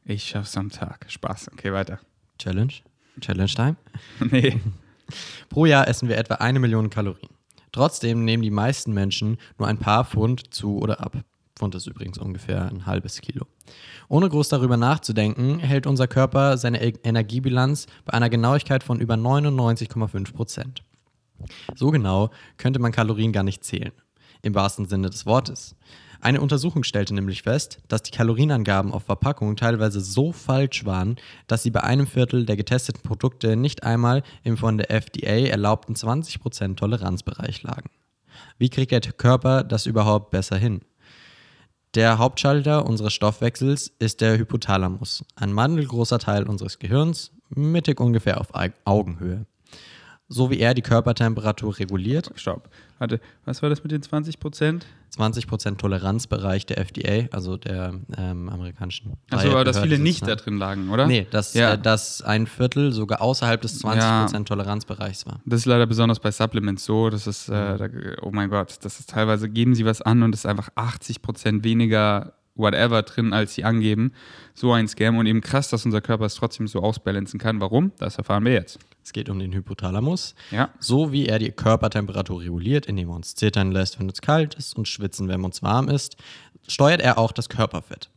[0.06, 1.06] Ich schaff's am Tag.
[1.10, 1.52] Spaß.
[1.54, 2.00] Okay, weiter.
[2.38, 2.74] Challenge,
[3.19, 3.76] Challenge Time.
[4.32, 4.60] nee.
[5.50, 7.30] Pro Jahr essen wir etwa eine Million Kalorien.
[7.72, 11.17] Trotzdem nehmen die meisten Menschen nur ein paar Pfund zu oder ab.
[11.60, 13.45] Pfund ist übrigens ungefähr ein halbes Kilo.
[14.08, 19.15] Ohne groß darüber nachzudenken, hält unser Körper seine E- Energiebilanz bei einer Genauigkeit von über
[19.15, 20.84] 99,5 Prozent.
[21.76, 23.91] So genau könnte man Kalorien gar nicht zählen.
[24.41, 25.76] Im wahrsten Sinne des Wortes.
[26.22, 31.17] Eine Untersuchung stellte nämlich fest, dass die Kalorienangaben auf Verpackungen teilweise so falsch waren,
[31.48, 35.93] dass sie bei einem Viertel der getesteten Produkte nicht einmal im von der FDA erlaubten
[35.95, 37.89] 20% Toleranzbereich lagen.
[38.58, 40.82] Wie kriegt der Körper das überhaupt besser hin?
[41.95, 48.49] Der Hauptschalter unseres Stoffwechsels ist der Hypothalamus, ein mandelgroßer Teil unseres Gehirns, mittig ungefähr auf
[48.86, 49.45] Augenhöhe
[50.30, 52.32] so wie er die Körpertemperatur reguliert.
[52.36, 52.69] Stopp.
[52.99, 54.85] Warte, was war das mit den 20 Prozent?
[55.12, 59.13] 20 Prozent Toleranzbereich der FDA, also der ähm, amerikanischen.
[59.31, 61.07] Achso, aber dass viele nicht da drin lagen, oder?
[61.07, 61.73] Nee, dass, ja.
[61.73, 64.55] äh, dass ein Viertel sogar außerhalb des 20 Prozent ja.
[64.55, 65.39] Toleranzbereichs war.
[65.45, 67.09] Das ist leider besonders bei Supplements so.
[67.09, 67.88] Das ist, äh, da,
[68.21, 71.21] oh mein Gott, das ist teilweise, geben sie was an und es ist einfach 80
[71.21, 74.13] Prozent weniger whatever drin, als sie angeben.
[74.54, 77.60] So ein Scam und eben krass, dass unser Körper es trotzdem so ausbalancen kann.
[77.62, 77.91] Warum?
[77.98, 78.78] Das erfahren wir jetzt.
[79.04, 80.36] Es geht um den Hypothalamus.
[80.52, 80.69] Ja.
[80.80, 84.76] So wie er die Körpertemperatur reguliert, indem er uns zittern lässt, wenn es kalt ist
[84.76, 86.17] und schwitzen, wenn uns warm ist,
[86.67, 88.12] steuert er auch das Körperfett.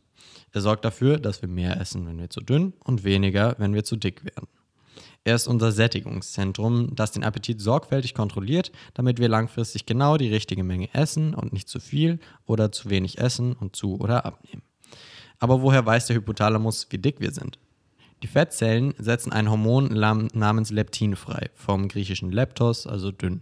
[0.51, 3.83] Er sorgt dafür, dass wir mehr essen, wenn wir zu dünn und weniger, wenn wir
[3.83, 4.47] zu dick werden.
[5.25, 10.63] Er ist unser Sättigungszentrum, das den Appetit sorgfältig kontrolliert, damit wir langfristig genau die richtige
[10.63, 14.63] Menge essen und nicht zu viel oder zu wenig essen und zu oder abnehmen.
[15.39, 17.57] Aber woher weiß der Hypothalamus, wie dick wir sind?
[18.21, 23.41] Die Fettzellen setzen ein Hormon namens Leptin frei, vom griechischen Leptos, also dünn.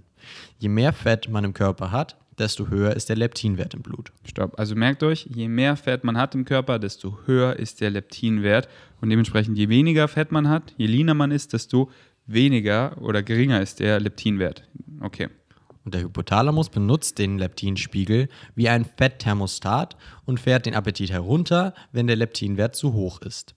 [0.59, 4.11] Je mehr Fett man im Körper hat, desto höher ist der Leptinwert im Blut.
[4.25, 4.59] Stopp.
[4.59, 8.67] Also merkt euch, je mehr Fett man hat im Körper, desto höher ist der Leptinwert.
[8.99, 11.89] Und dementsprechend, je weniger Fett man hat, je leaner man ist, desto
[12.25, 14.67] weniger oder geringer ist der Leptinwert.
[14.99, 15.29] Okay.
[15.83, 22.07] Und der Hypothalamus benutzt den Leptinspiegel wie ein Fettthermostat und fährt den Appetit herunter, wenn
[22.07, 23.55] der Leptinwert zu hoch ist.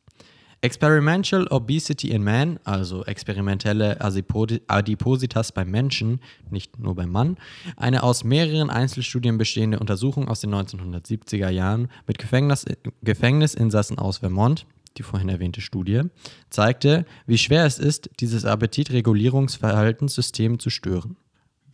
[0.65, 7.37] Experimental Obesity in Man, also experimentelle Adipositas beim Menschen, nicht nur beim Mann,
[7.77, 12.65] eine aus mehreren Einzelstudien bestehende Untersuchung aus den 1970er Jahren mit Gefängnis,
[13.03, 14.65] Gefängnisinsassen aus Vermont,
[14.97, 16.01] die vorhin erwähnte Studie,
[16.49, 21.19] zeigte, wie schwer es ist, dieses Appetitregulierungsverhaltenssystem zu stören,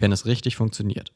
[0.01, 1.13] wenn es richtig funktioniert.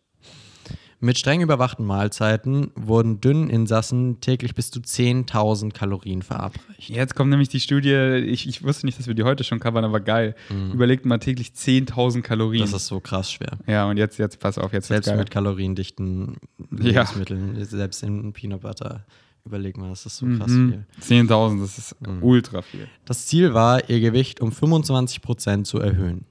[1.00, 6.88] Mit streng überwachten Mahlzeiten wurden dünnen Insassen täglich bis zu 10.000 Kalorien verabreicht.
[6.88, 7.94] Jetzt kommt nämlich die Studie,
[8.26, 10.34] ich, ich wusste nicht, dass wir die heute schon covern, aber geil.
[10.50, 10.72] Mhm.
[10.72, 12.62] Überlegt mal täglich 10.000 Kalorien.
[12.62, 13.58] Das ist so krass schwer.
[13.66, 16.36] Ja, und jetzt, jetzt pass auf, jetzt Selbst mit kaloriendichten
[16.70, 17.64] Lebensmitteln, ja.
[17.64, 19.04] selbst in Peanut Butter.
[19.46, 20.84] Überleg mal, das ist so krass mhm.
[21.00, 21.26] viel.
[21.26, 22.22] 10.000, das ist mhm.
[22.22, 22.88] ultra viel.
[23.04, 26.24] Das Ziel war, ihr Gewicht um 25% zu erhöhen.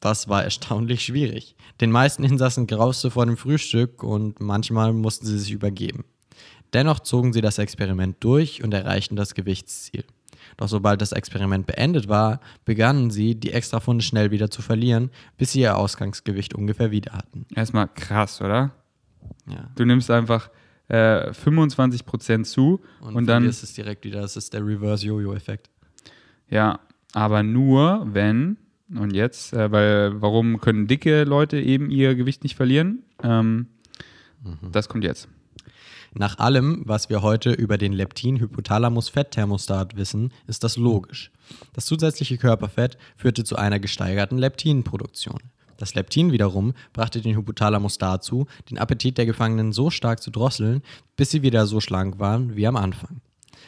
[0.00, 1.54] Das war erstaunlich schwierig.
[1.80, 6.04] Den meisten Insassen grauste vor dem Frühstück und manchmal mussten sie sich übergeben.
[6.72, 10.04] Dennoch zogen sie das Experiment durch und erreichten das Gewichtsziel.
[10.56, 15.52] Doch sobald das Experiment beendet war, begannen sie, die Extrafunde schnell wieder zu verlieren, bis
[15.52, 17.46] sie ihr Ausgangsgewicht ungefähr wieder hatten.
[17.54, 18.70] Erstmal krass, oder?
[19.46, 19.68] Ja.
[19.74, 20.50] Du nimmst einfach
[20.88, 23.44] äh, 25% zu und, und dann.
[23.44, 25.70] ist es direkt wieder, das ist der Reverse-Jojo-Effekt.
[26.48, 26.80] Ja,
[27.12, 28.56] aber nur, wenn
[28.94, 33.02] und jetzt, äh, weil warum können dicke Leute eben ihr Gewicht nicht verlieren?
[33.22, 33.66] Ähm,
[34.42, 34.72] mhm.
[34.72, 35.28] Das kommt jetzt.
[36.12, 41.30] Nach allem, was wir heute über den Leptin-Hypothalamus-Fettthermostat wissen, ist das logisch.
[41.72, 45.38] Das zusätzliche Körperfett führte zu einer gesteigerten Leptinproduktion.
[45.76, 50.82] Das Leptin wiederum brachte den Hypothalamus dazu, den Appetit der Gefangenen so stark zu drosseln,
[51.16, 53.20] bis sie wieder so schlank waren wie am Anfang.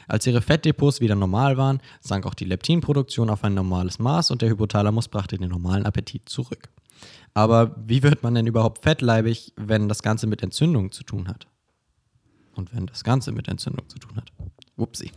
[0.08, 4.42] Als ihre Fettdepots wieder normal waren, sank auch die Leptinproduktion auf ein normales Maß und
[4.42, 6.68] der Hypothalamus brachte den normalen Appetit zurück.
[7.34, 11.46] Aber wie wird man denn überhaupt fettleibig, wenn das Ganze mit Entzündung zu tun hat?
[12.54, 14.30] Und wenn das Ganze mit Entzündung zu tun hat?
[14.76, 15.10] Upsi.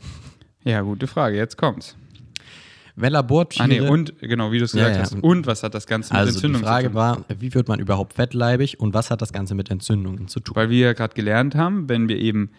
[0.64, 1.38] Ja, gute Frage.
[1.38, 1.96] Jetzt kommt's.
[2.96, 3.66] Wenn Labortiere.
[3.66, 5.04] Ah, nee, und, genau, wie du es gesagt ja, ja.
[5.04, 5.22] hast.
[5.22, 6.78] Und was hat das Ganze mit also Entzündung zu tun?
[6.78, 10.30] Die Frage war, wie wird man überhaupt fettleibig und was hat das Ganze mit Entzündungen
[10.30, 10.56] zu tun?
[10.56, 12.52] Weil wir ja gerade gelernt haben, wenn wir eben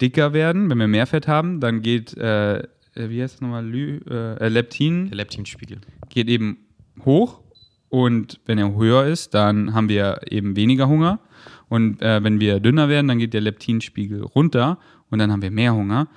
[0.00, 3.66] dicker werden, wenn wir mehr Fett haben, dann geht, äh, äh wie heißt das nochmal,
[3.66, 5.08] Lü, äh, Leptin.
[5.08, 5.78] Der Leptinspiegel.
[6.08, 6.58] Geht eben
[7.04, 7.40] hoch
[7.88, 11.20] und wenn er höher ist, dann haben wir eben weniger Hunger.
[11.68, 14.78] Und äh, wenn wir dünner werden, dann geht der Leptinspiegel runter
[15.10, 16.08] und dann haben wir mehr Hunger.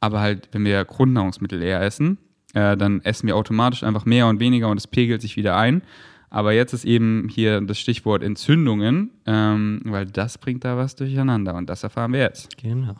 [0.00, 2.18] Aber halt, wenn wir Grundnahrungsmittel eher essen,
[2.54, 5.82] äh, dann essen wir automatisch einfach mehr und weniger und es pegelt sich wieder ein.
[6.28, 11.54] Aber jetzt ist eben hier das Stichwort Entzündungen, ähm, weil das bringt da was durcheinander
[11.54, 12.56] und das erfahren wir jetzt.
[12.56, 12.96] Genau.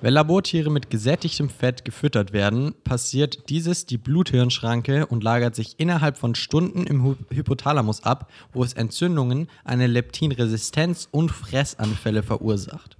[0.00, 6.16] Wenn Labortiere mit gesättigtem Fett gefüttert werden, passiert dieses die Bluthirnschranke und lagert sich innerhalb
[6.16, 12.96] von Stunden im Hypothalamus ab, wo es Entzündungen, eine Leptinresistenz und Fressanfälle verursacht.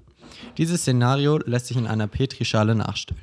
[0.59, 3.21] Dieses Szenario lässt sich in einer Petrischale nachstellen.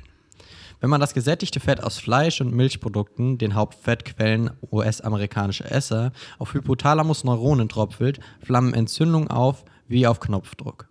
[0.80, 7.68] Wenn man das gesättigte Fett aus Fleisch und Milchprodukten, den Hauptfettquellen US-amerikanischer Esser, auf Hypothalamus-Neuronen
[7.68, 10.88] tropfelt, flammen Entzündungen auf wie auf Knopfdruck.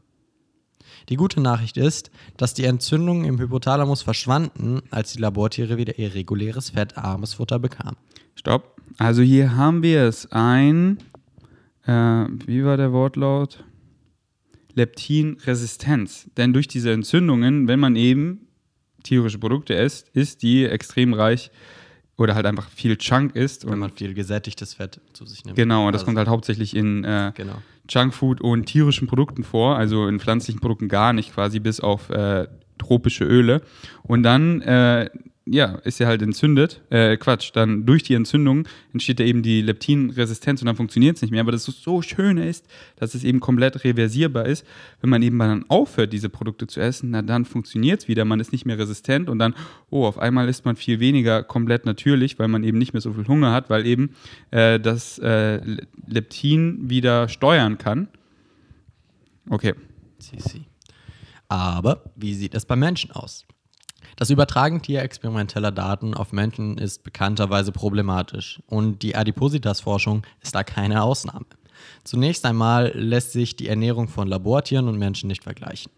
[1.09, 6.13] Die gute Nachricht ist, dass die Entzündungen im Hypothalamus verschwanden, als die Labortiere wieder ihr
[6.13, 7.97] reguläres fettarmes Futter bekamen.
[8.35, 8.81] Stopp.
[8.97, 10.31] Also hier haben wir es.
[10.31, 10.97] Ein
[11.85, 13.63] äh, wie war der Wortlaut?
[14.73, 16.29] Leptinresistenz.
[16.37, 18.47] Denn durch diese Entzündungen, wenn man eben
[19.03, 21.51] tierische Produkte isst, ist die extrem reich
[22.17, 23.69] oder halt einfach viel Chunk isst.
[23.69, 25.55] Wenn man viel gesättigtes Fett zu sich nimmt.
[25.57, 27.55] Genau, und das Also, kommt halt hauptsächlich in äh, Genau.
[27.89, 32.47] Junkfood und tierischen Produkten vor, also in pflanzlichen Produkten gar nicht quasi, bis auf äh,
[32.77, 33.61] tropische Öle.
[34.03, 35.09] Und dann, äh,
[35.45, 39.61] ja, ist er halt entzündet, äh, Quatsch, dann durch die Entzündung entsteht da eben die
[39.61, 41.41] Leptinresistenz und dann funktioniert es nicht mehr.
[41.41, 44.65] Aber das so Schöne ist, dass es eben komplett reversierbar ist.
[45.01, 48.39] Wenn man eben dann aufhört, diese Produkte zu essen, na dann funktioniert es wieder, man
[48.39, 49.53] ist nicht mehr resistent und dann,
[49.89, 53.11] oh, auf einmal isst man viel weniger komplett natürlich, weil man eben nicht mehr so
[53.11, 54.15] viel Hunger hat, weil eben
[54.51, 55.59] äh, das äh,
[56.07, 58.07] Leptin wieder steuern kann.
[59.49, 59.73] Okay.
[61.49, 63.45] Aber wie sieht es bei Menschen aus?
[64.15, 71.03] Das Übertragen tierexperimenteller Daten auf Menschen ist bekannterweise problematisch und die Adipositas-Forschung ist da keine
[71.03, 71.45] Ausnahme.
[72.03, 75.91] Zunächst einmal lässt sich die Ernährung von Labortieren und Menschen nicht vergleichen.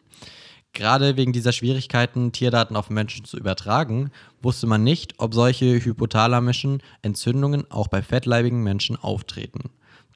[0.73, 6.83] Gerade wegen dieser Schwierigkeiten, Tierdaten auf Menschen zu übertragen, wusste man nicht, ob solche hypothalamischen
[7.01, 9.69] Entzündungen auch bei fettleibigen Menschen auftreten.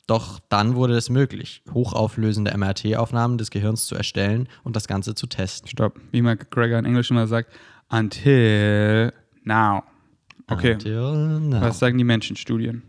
[0.05, 5.27] Doch dann wurde es möglich, hochauflösende MRT-Aufnahmen des Gehirns zu erstellen und das Ganze zu
[5.27, 5.69] testen.
[5.69, 6.01] Stopp.
[6.11, 7.53] Wie McGregor in Englisch immer sagt,
[7.89, 9.11] until
[9.43, 9.83] now.
[10.47, 10.73] Okay.
[10.73, 11.61] Until now.
[11.61, 12.83] Was sagen die Menschenstudien?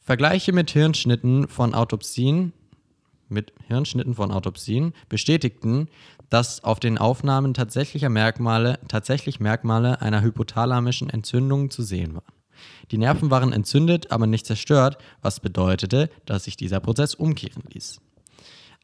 [0.00, 2.52] Vergleiche mit Hirnschnitten von Autopsien
[3.32, 5.88] mit Hirnschnitten von Autopsien bestätigten,
[6.30, 12.32] dass auf den Aufnahmen tatsächliche Merkmale, tatsächlich Merkmale einer hypothalamischen Entzündung zu sehen waren.
[12.90, 18.00] Die Nerven waren entzündet, aber nicht zerstört, was bedeutete, dass sich dieser Prozess umkehren ließ.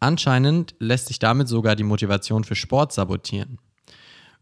[0.01, 3.59] Anscheinend lässt sich damit sogar die Motivation für Sport sabotieren.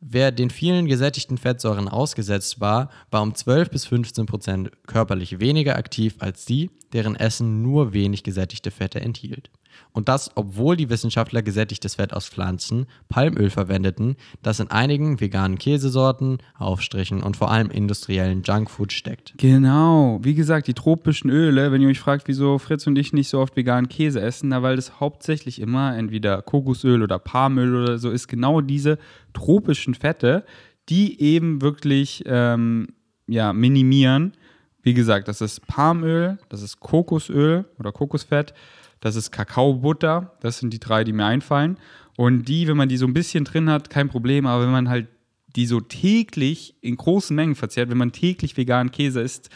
[0.09, 5.75] Wer den vielen gesättigten Fettsäuren ausgesetzt war, war um 12 bis 15 Prozent körperlich weniger
[5.77, 9.51] aktiv als die, deren Essen nur wenig gesättigte Fette enthielt.
[9.93, 15.59] Und das, obwohl die Wissenschaftler gesättigtes Fett aus Pflanzen, Palmöl verwendeten, das in einigen veganen
[15.59, 19.35] Käsesorten, Aufstrichen und vor allem industriellen Junkfood steckt.
[19.39, 20.19] Genau.
[20.23, 23.41] Wie gesagt, die tropischen Öle, wenn ihr euch fragt, wieso Fritz und ich nicht so
[23.41, 28.11] oft veganen Käse essen, na, weil das hauptsächlich immer entweder Kokosöl oder Palmöl oder so
[28.11, 28.99] ist, genau diese
[29.33, 30.45] tropischen Fette,
[30.89, 32.89] die eben wirklich ähm,
[33.27, 34.33] ja, minimieren.
[34.83, 38.55] Wie gesagt, das ist Palmöl, das ist Kokosöl oder Kokosfett,
[39.00, 41.78] das ist Kakaobutter, das sind die drei, die mir einfallen.
[42.16, 44.88] Und die, wenn man die so ein bisschen drin hat, kein Problem, aber wenn man
[44.88, 45.09] halt
[45.54, 49.50] die so täglich in großen Mengen verzehrt, wenn man täglich veganen Käse isst,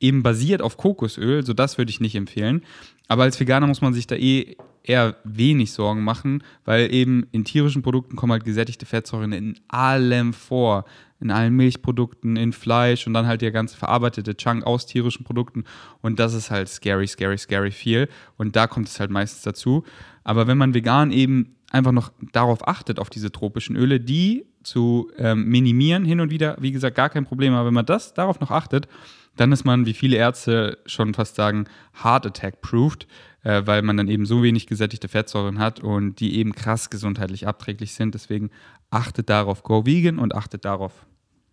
[0.00, 2.62] eben basiert auf Kokosöl, so das würde ich nicht empfehlen.
[3.08, 7.44] Aber als Veganer muss man sich da eh eher wenig Sorgen machen, weil eben in
[7.44, 10.84] tierischen Produkten kommen halt gesättigte Fettsäuren in allem vor.
[11.20, 15.64] In allen Milchprodukten, in Fleisch und dann halt der ganze verarbeitete Chunk aus tierischen Produkten.
[16.00, 18.08] Und das ist halt scary, scary, scary viel.
[18.36, 19.84] Und da kommt es halt meistens dazu.
[20.22, 25.10] Aber wenn man vegan eben einfach noch darauf achtet, auf diese tropischen Öle, die zu
[25.16, 27.54] ähm, minimieren, hin und wieder, wie gesagt, gar kein Problem.
[27.54, 28.88] Aber wenn man das darauf noch achtet,
[29.36, 31.66] dann ist man, wie viele Ärzte schon fast sagen,
[32.02, 33.06] Heart Attack proofed,
[33.44, 37.46] äh, weil man dann eben so wenig gesättigte Fettsäuren hat und die eben krass gesundheitlich
[37.46, 38.14] abträglich sind.
[38.14, 38.50] Deswegen
[38.90, 41.06] achtet darauf, go vegan und achtet darauf.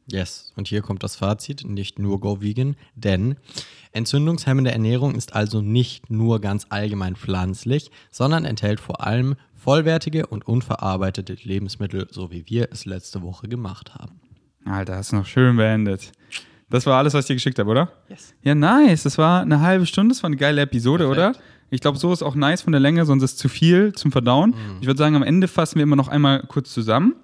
[0.08, 3.38] Yes, und hier kommt das Fazit, nicht nur Go Vegan, denn
[3.92, 10.48] entzündungshemmende Ernährung ist also nicht nur ganz allgemein pflanzlich, sondern enthält vor allem vollwertige und
[10.48, 14.20] unverarbeitete Lebensmittel, so wie wir es letzte Woche gemacht haben.
[14.66, 16.12] Alter, hast du noch schön beendet.
[16.70, 17.92] Das war alles, was ich dir geschickt habe, oder?
[18.10, 18.34] Yes.
[18.42, 19.04] Ja, nice.
[19.04, 20.14] Das war eine halbe Stunde.
[20.14, 21.38] Das war eine geile Episode, Perfekt.
[21.38, 21.46] oder?
[21.70, 24.12] Ich glaube, so ist auch nice von der Länge, sonst ist es zu viel zum
[24.12, 24.54] Verdauen.
[24.82, 27.16] Ich würde sagen, am Ende fassen wir immer noch einmal kurz zusammen.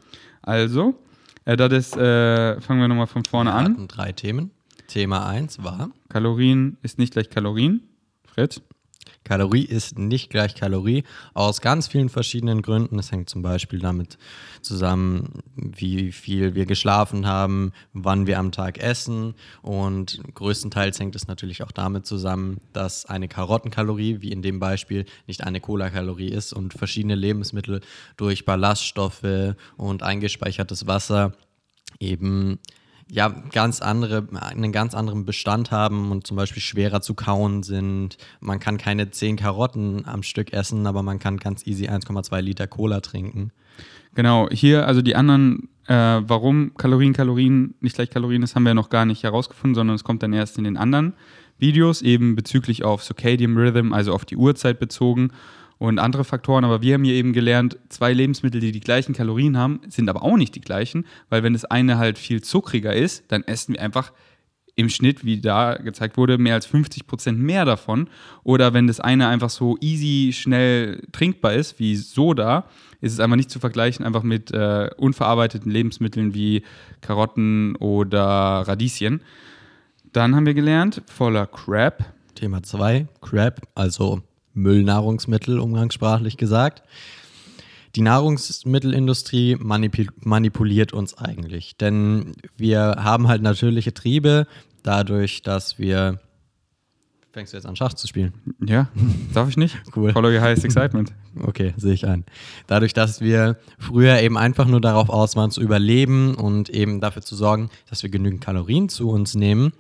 [0.42, 0.96] Also,
[1.46, 3.66] äh, das ist, äh, fangen wir nochmal von vorne Wir an.
[3.74, 4.52] hatten drei Themen.
[4.88, 7.82] Thema 1 war, Kalorien ist nicht gleich Kalorien.
[8.26, 8.62] Fritz?
[9.24, 13.00] Kalorie ist nicht gleich Kalorie, aus ganz vielen verschiedenen Gründen.
[13.00, 14.18] Es hängt zum Beispiel damit
[14.62, 21.28] zusammen, wie viel wir geschlafen haben, wann wir am Tag essen und größtenteils hängt es
[21.28, 26.52] natürlich auch damit zusammen, dass eine Karottenkalorie, wie in dem Beispiel, nicht eine Cola-Kalorie ist
[26.54, 27.82] und verschiedene Lebensmittel
[28.18, 31.34] durch Ballaststoffe und eingespeichertes Wasser
[32.00, 32.60] eben
[33.10, 38.18] ja, ganz andere, einen ganz anderen Bestand haben und zum Beispiel schwerer zu kauen sind.
[38.40, 42.68] Man kann keine 10 Karotten am Stück essen, aber man kann ganz easy 1,2 Liter
[42.68, 43.52] Cola trinken.
[44.16, 48.74] Genau, hier also die anderen, äh, warum Kalorien, Kalorien nicht gleich Kalorien ist, haben wir
[48.74, 51.14] noch gar nicht herausgefunden, sondern es kommt dann erst in den anderen
[51.58, 55.32] Videos, eben bezüglich auf Circadian Rhythm, also auf die Uhrzeit bezogen
[55.82, 56.64] und andere Faktoren.
[56.64, 60.22] Aber wir haben hier eben gelernt, zwei Lebensmittel, die die gleichen Kalorien haben, sind aber
[60.22, 63.82] auch nicht die gleichen, weil wenn das eine halt viel zuckriger ist, dann essen wir
[63.82, 64.14] einfach
[64.76, 68.10] im Schnitt, wie da gezeigt wurde, mehr als 50 Prozent mehr davon.
[68.44, 72.68] Oder wenn das eine einfach so easy, schnell trinkbar ist, wie Soda,
[73.02, 76.62] ist es einfach nicht zu vergleichen einfach mit äh, unverarbeiteten Lebensmitteln wie
[77.02, 79.22] Karotten oder Radieschen.
[80.14, 82.06] Dann haben wir gelernt, voller Crap.
[82.36, 84.22] Thema 2, Crap, also
[84.54, 86.84] Müllnahrungsmittel, umgangssprachlich gesagt.
[87.96, 94.48] Die Nahrungsmittelindustrie manipul manipuliert uns eigentlich, denn wir haben halt natürliche Triebe,
[94.84, 96.20] dadurch, dass wir.
[97.34, 98.34] Fängst du jetzt an, Schach zu spielen?
[98.66, 98.90] Ja,
[99.34, 99.78] darf ich nicht?
[99.96, 100.12] Cool.
[100.12, 101.14] Follow your highest excitement.
[101.42, 102.26] Okay, sehe ich ein.
[102.68, 107.22] Dadurch, dass wir früher eben einfach nur darauf aus waren zu überleben und eben dafür
[107.22, 109.72] zu sorgen, dass wir genügend Kalorien zu uns nehmen,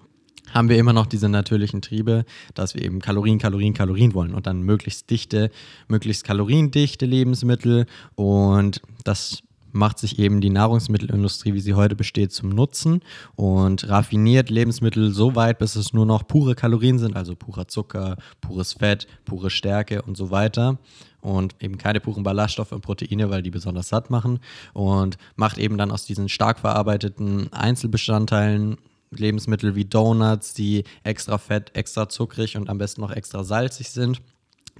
[0.49, 4.47] haben wir immer noch diese natürlichen Triebe, dass wir eben Kalorien, Kalorien, Kalorien wollen und
[4.47, 5.51] dann möglichst dichte,
[5.87, 7.85] möglichst kaloriendichte Lebensmittel.
[8.15, 13.01] Und das macht sich eben die Nahrungsmittelindustrie, wie sie heute besteht, zum Nutzen
[13.35, 18.17] und raffiniert Lebensmittel so weit, bis es nur noch pure Kalorien sind, also purer Zucker,
[18.41, 20.77] pures Fett, pure Stärke und so weiter.
[21.21, 24.39] Und eben keine puren Ballaststoffe und Proteine, weil die besonders satt machen.
[24.73, 28.77] Und macht eben dann aus diesen stark verarbeiteten Einzelbestandteilen
[29.11, 34.21] Lebensmittel wie Donuts, die extra fett, extra zuckrig und am besten noch extra salzig sind,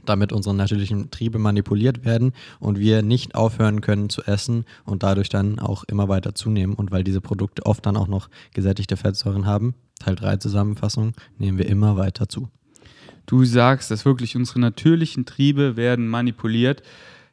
[0.05, 5.29] damit unsere natürlichen Triebe manipuliert werden und wir nicht aufhören können zu essen und dadurch
[5.29, 6.73] dann auch immer weiter zunehmen.
[6.75, 11.57] Und weil diese Produkte oft dann auch noch gesättigte Fettsäuren haben, Teil 3 Zusammenfassung, nehmen
[11.57, 12.49] wir immer weiter zu.
[13.25, 16.81] Du sagst, dass wirklich unsere natürlichen Triebe werden manipuliert.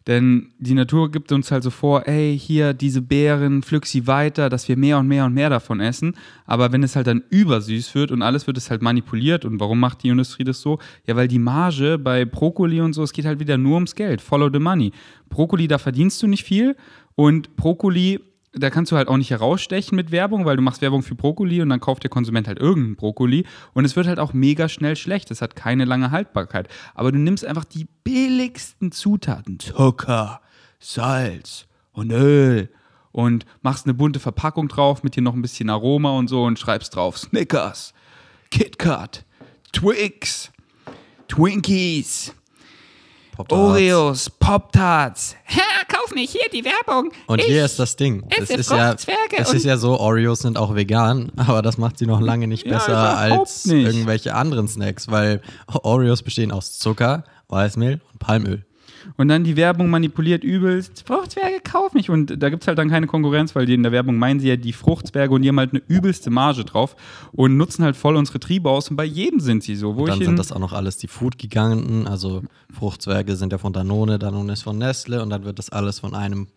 [0.08, 4.48] Denn die Natur gibt uns halt so vor, ey, hier diese Beeren, pflück sie weiter,
[4.48, 6.16] dass wir mehr und mehr und mehr davon essen.
[6.46, 9.44] Aber wenn es halt dann übersüß wird und alles wird es halt manipuliert.
[9.44, 10.78] Und warum macht die Industrie das so?
[11.06, 14.22] Ja, weil die Marge bei Brokkoli und so, es geht halt wieder nur ums Geld.
[14.22, 14.92] Follow the money.
[15.28, 16.74] Brokkoli, da verdienst du nicht viel.
[17.14, 18.20] Und Brokkoli
[18.52, 21.60] da kannst du halt auch nicht herausstechen mit Werbung, weil du machst Werbung für Brokkoli
[21.60, 24.96] und dann kauft der Konsument halt irgendeinen Brokkoli und es wird halt auch mega schnell
[24.96, 25.30] schlecht.
[25.30, 26.68] Es hat keine lange Haltbarkeit.
[26.94, 30.40] Aber du nimmst einfach die billigsten Zutaten, Zucker,
[30.78, 32.70] Salz und Öl
[33.12, 36.58] und machst eine bunte Verpackung drauf mit hier noch ein bisschen Aroma und so und
[36.58, 37.92] schreibst drauf Snickers,
[38.50, 39.24] KitKat,
[39.72, 40.50] Twix,
[41.28, 42.34] Twinkies,
[43.38, 43.62] Pop-Tarts.
[43.62, 45.36] Oreos, Pop-Tarts.
[45.88, 47.12] Kauf nicht hier die Werbung.
[47.26, 48.24] Und ich hier ist das Ding.
[48.28, 48.94] Es ist, ja,
[49.36, 52.66] es ist ja so, Oreos sind auch vegan, aber das macht sie noch lange nicht
[52.66, 53.86] Ja, besser überhaupt als nicht.
[53.86, 55.40] irgendwelche anderen Snacks, weil
[55.82, 58.64] Oreos bestehen aus Zucker, Weißmehl und Palmöl.
[59.16, 61.04] Und dann die Werbung manipuliert übelst.
[61.06, 62.10] Fruchtzwerge kauf nicht.
[62.10, 64.48] Und da gibt es halt dann keine Konkurrenz, weil die in der Werbung meinen sie
[64.48, 66.96] ja die Fruchtzwerge und die haben halt eine übelste Marge drauf
[67.32, 68.90] und nutzen halt voll unsere Triebe aus.
[68.90, 69.96] Und bei jedem sind sie so.
[69.96, 72.42] Wo Und dann sind in, das auch noch alles die Food-Giganten, also
[72.72, 76.14] Fruchtzwerge sind ja von Danone, Danone ist von Nestle und dann wird das alles von
[76.14, 76.48] einem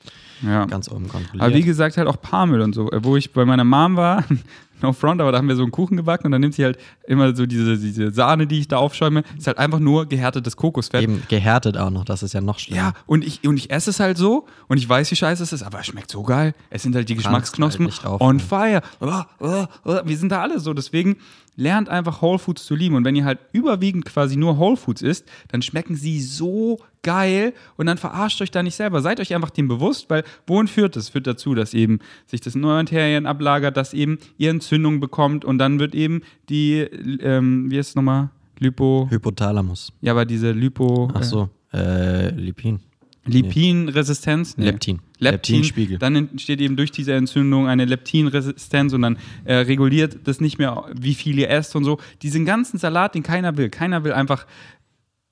[0.42, 0.66] ja.
[0.66, 1.42] ganz oben kontrolliert.
[1.42, 2.92] Aber wie gesagt, halt auch Palmöl und so.
[2.92, 4.24] Äh, Wo ich bei meiner Mom war,
[4.84, 6.78] no front, aber da haben wir so einen Kuchen gebacken und dann nimmt sie halt
[7.08, 11.04] immer so diese, diese Sahne, die ich da aufschäume, ist halt einfach nur gehärtetes Kokosfett.
[11.04, 12.82] Eben gehärtet auch noch, das ist ja noch schlimmer.
[12.82, 15.54] Ja, und ich, und ich esse es halt so und ich weiß, wie scheiße es
[15.54, 16.54] ist, aber es schmeckt so geil.
[16.70, 18.82] Es sind halt die Geschmacksknospen halt on fire.
[19.00, 20.00] Oh, oh, oh.
[20.04, 20.74] Wir sind da alle so.
[20.74, 21.18] Deswegen
[21.56, 22.96] lernt einfach Whole Foods zu lieben.
[22.96, 27.54] Und wenn ihr halt überwiegend quasi nur Whole Foods isst, dann schmecken sie so geil
[27.78, 29.02] und dann verarscht euch da nicht selber.
[29.02, 31.10] Seid euch einfach dem bewusst, weil wohin führt das?
[31.10, 35.80] Führt dazu, dass eben sich das Terrien ablagert, dass eben ihr Entzündung bekommt und dann
[35.80, 38.30] wird eben die, ähm, wie ist es nochmal?
[38.60, 39.08] Lipo.
[39.10, 39.92] Hypothalamus.
[40.02, 41.10] Ja, aber diese Lipo.
[41.14, 42.80] Ach so, äh, Lipin.
[43.26, 44.58] Lipinresistenz?
[44.58, 44.66] Nee.
[44.66, 45.00] Leptin.
[45.20, 45.56] Leptin.
[45.56, 45.98] Leptinspiegel.
[46.00, 50.86] Dann entsteht eben durch diese Entzündung eine Leptinresistenz und dann äh, reguliert das nicht mehr,
[50.94, 52.00] wie viel ihr esst und so.
[52.24, 53.70] Diesen ganzen Salat, den keiner will.
[53.70, 54.48] Keiner will einfach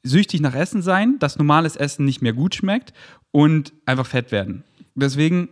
[0.04, 2.94] süchtig nach Essen sein, dass normales Essen nicht mehr gut schmeckt
[3.32, 4.64] und einfach fett werden.
[4.96, 5.50] Deswegen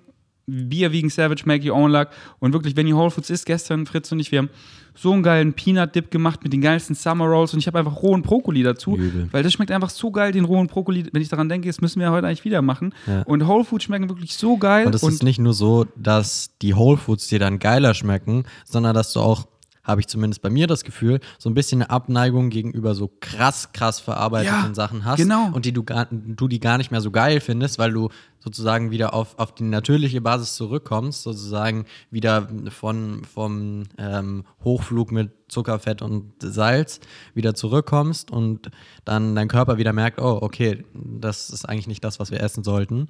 [0.47, 2.07] Bier wiegen Savage, make your own luck.
[2.39, 4.49] Und wirklich, wenn ihr Whole Foods isst, gestern Fritz und ich, wir haben
[4.95, 8.21] so einen geilen Peanut-Dip gemacht mit den geilsten Summer Rolls und ich habe einfach rohen
[8.21, 9.27] Brokkoli dazu, Übel.
[9.31, 11.05] weil das schmeckt einfach so geil, den rohen Brokkoli.
[11.11, 12.93] Wenn ich daran denke, das müssen wir heute eigentlich wieder machen.
[13.05, 13.23] Ja.
[13.23, 14.87] Und Whole Foods schmecken wirklich so geil.
[14.87, 18.95] Und es ist nicht nur so, dass die Whole Foods dir dann geiler schmecken, sondern
[18.95, 19.47] dass du auch,
[19.87, 23.71] habe ich zumindest bei mir das Gefühl, so ein bisschen eine Abneigung gegenüber so krass,
[23.71, 25.17] krass verarbeiteten Ja, Sachen hast.
[25.17, 25.49] genau.
[25.53, 28.91] Und die du, gar, du die gar nicht mehr so geil findest, weil du sozusagen
[28.91, 35.79] wieder auf, auf die natürliche Basis zurückkommst, sozusagen wieder von, vom ähm, Hochflug mit Zucker,
[35.79, 36.99] Fett und Salz
[37.33, 38.69] wieder zurückkommst und
[39.05, 42.63] dann dein Körper wieder merkt, oh, okay, das ist eigentlich nicht das, was wir essen
[42.63, 43.07] sollten.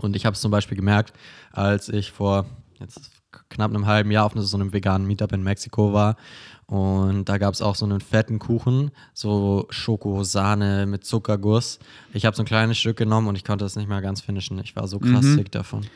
[0.00, 1.14] Und ich habe es zum Beispiel gemerkt,
[1.52, 2.46] als ich vor
[2.78, 3.10] jetzt
[3.50, 6.16] knapp einem halben Jahr auf so einem veganen Meetup in Mexiko war.
[6.66, 11.78] Und da gab es auch so einen fetten Kuchen, so Schokosahne mit Zuckerguss.
[12.12, 14.58] Ich habe so ein kleines Stück genommen und ich konnte das nicht mehr ganz finishen.
[14.58, 15.36] Ich war so krass Mhm.
[15.36, 15.86] sick davon.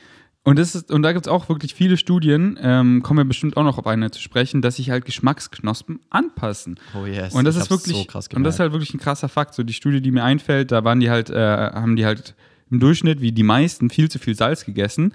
[0.43, 3.59] Und, das ist, und da gibt es auch wirklich viele Studien, ähm, kommen wir bestimmt
[3.59, 6.81] auch noch auf eine zu sprechen, dass sich halt Geschmacksknospen anpassen.
[6.99, 7.35] Oh yes.
[7.35, 8.59] Und das ist wirklich, so krass und das ist gemerkt.
[8.61, 9.55] halt wirklich ein krasser Fakt.
[9.55, 11.35] So die Studie, die mir einfällt, da waren die halt, äh,
[11.75, 12.35] haben die halt
[12.71, 15.13] im Durchschnitt, wie die meisten, viel zu viel Salz gegessen,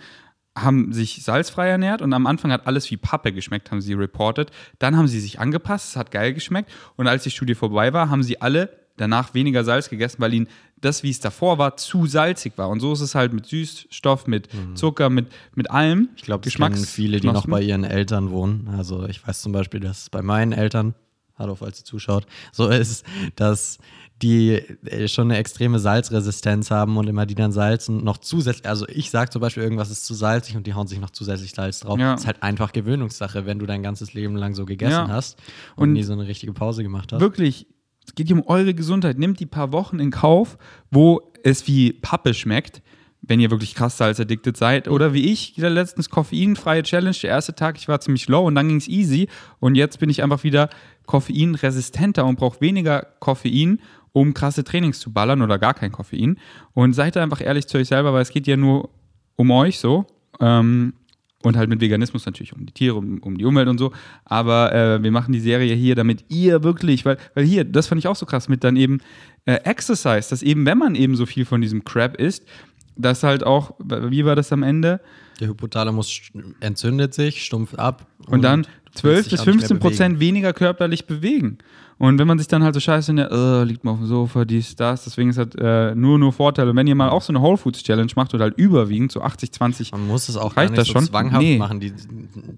[0.57, 4.51] haben sich salzfrei ernährt und am Anfang hat alles wie Pappe geschmeckt, haben sie reported.
[4.79, 8.09] Dann haben sie sich angepasst, es hat geil geschmeckt und als die Studie vorbei war,
[8.09, 10.47] haben sie alle danach weniger Salz gegessen, weil ihnen
[10.79, 12.69] das, wie es davor war, zu salzig war.
[12.69, 15.99] Und so ist es halt mit Süßstoff, mit Zucker, mit, mit allem.
[15.99, 16.09] Mhm.
[16.15, 18.69] Ich glaube, das kennen viele, die noch bei ihren Eltern wohnen.
[18.77, 20.93] Also ich weiß zum Beispiel, dass es bei meinen Eltern,
[21.37, 23.79] hallo, falls ihr zuschaut, so ist, dass
[24.21, 24.51] die
[24.85, 29.09] äh, schon eine extreme Salzresistenz haben und immer die dann salzen noch zusätzlich, also ich
[29.11, 31.99] sage zum Beispiel, irgendwas ist zu salzig und die hauen sich noch zusätzlich Salz drauf.
[31.99, 32.13] Ja.
[32.13, 35.07] Das ist halt einfach Gewöhnungssache, wenn du dein ganzes Leben lang so gegessen Ja.
[35.09, 35.37] hast
[35.75, 37.19] und, Und nie so eine richtige Pause gemacht hast.
[37.19, 37.67] Wirklich,
[38.07, 39.17] es geht hier um eure Gesundheit.
[39.19, 40.57] Nehmt die paar Wochen in Kauf,
[40.91, 42.81] wo es wie Pappe schmeckt,
[43.21, 44.87] wenn ihr wirklich krass salzaddicted seid.
[44.87, 47.15] Oder wie ich, wieder letztens koffeinfreie Challenge.
[47.21, 49.27] Der erste Tag, ich war ziemlich low und dann ging es easy.
[49.59, 50.69] Und jetzt bin ich einfach wieder
[51.07, 53.79] koffeinresistenter und brauche weniger Koffein,
[54.15, 56.37] um krasse Trainings zu ballern oder gar kein Koffein.
[56.73, 58.89] Und seid da einfach ehrlich zu euch selber, weil es geht ja nur
[59.35, 60.05] um euch so.
[60.39, 60.93] Ähm,
[61.43, 63.91] und halt mit Veganismus natürlich um die Tiere, um, um die Umwelt und so.
[64.23, 67.99] Aber äh, wir machen die Serie hier, damit ihr wirklich, weil, weil hier, das fand
[67.99, 68.99] ich auch so krass mit dann eben
[69.43, 72.47] äh, Exercise, dass eben, wenn man eben so viel von diesem Crap isst,
[72.95, 75.01] dass halt auch, wie war das am Ende?
[75.39, 76.21] Der Hypothalamus
[76.59, 78.05] entzündet sich, stumpft ab.
[78.27, 81.57] Und, dann du willst 12 dich bis auch nicht mehr 15 Prozent weniger körperlich bewegen.
[81.97, 84.07] Und wenn man sich dann halt so scheiße in der, äh, liegt man auf dem
[84.07, 86.71] Sofa, dies, das, deswegen ist halt äh, nur, nur Vorteile.
[86.71, 89.21] Und wenn ihr mal auch so eine Whole Foods Challenge macht oder halt überwiegend so
[89.21, 91.07] 80, 20, Man muss es auch Reicht gar das nicht so schon?
[91.07, 91.57] zwanghaft Nee.
[91.57, 91.79] machen.
[91.79, 91.93] Die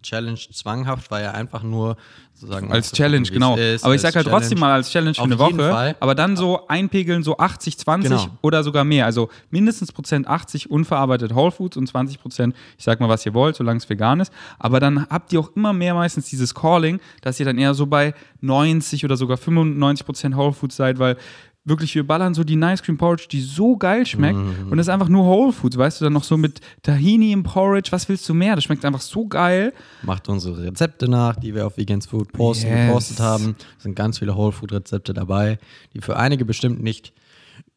[0.02, 1.98] Challenge zwanghaft war ja einfach nur
[2.34, 3.56] sozusagen Als Challenge, genau.
[3.58, 4.60] ist, aber ich sag halt trotzdem Challenge.
[4.62, 5.70] mal als Challenge für Auf eine Woche.
[5.70, 5.96] Fall.
[6.00, 8.28] Aber dann so einpegeln, so 80, 20 Genau.
[8.42, 9.06] oder sogar mehr.
[9.06, 13.34] Also mindestens Prozent 80 unverarbeitet Whole Foods und 20 Prozent, ich sag mal, was ihr
[13.34, 14.32] wollt, solange es vegan ist.
[14.60, 17.86] Aber dann habt ihr auch immer mehr meistens dieses Calling, dass ihr dann eher so
[17.86, 21.18] bei 90 oder sogar 95 Prozent Whole Foods seid, weil
[21.64, 24.38] wirklich, wir ballern so die Nice Cream Porridge, die so geil schmeckt.
[24.40, 24.72] Mhm.
[24.72, 27.44] Und das ist einfach nur Whole Foods, weißt du, dann noch so mit Tahini im
[27.44, 27.92] Porridge.
[27.92, 28.56] Was willst du mehr?
[28.56, 29.74] Das schmeckt einfach so geil.
[30.02, 32.88] Macht unsere Rezepte nach, die wir auf Vegans Food posten, Yes.
[32.88, 33.56] gepostet haben.
[33.76, 35.60] Es sind ganz viele Whole Food Rezepte dabei,
[35.94, 37.12] die für einige bestimmt nicht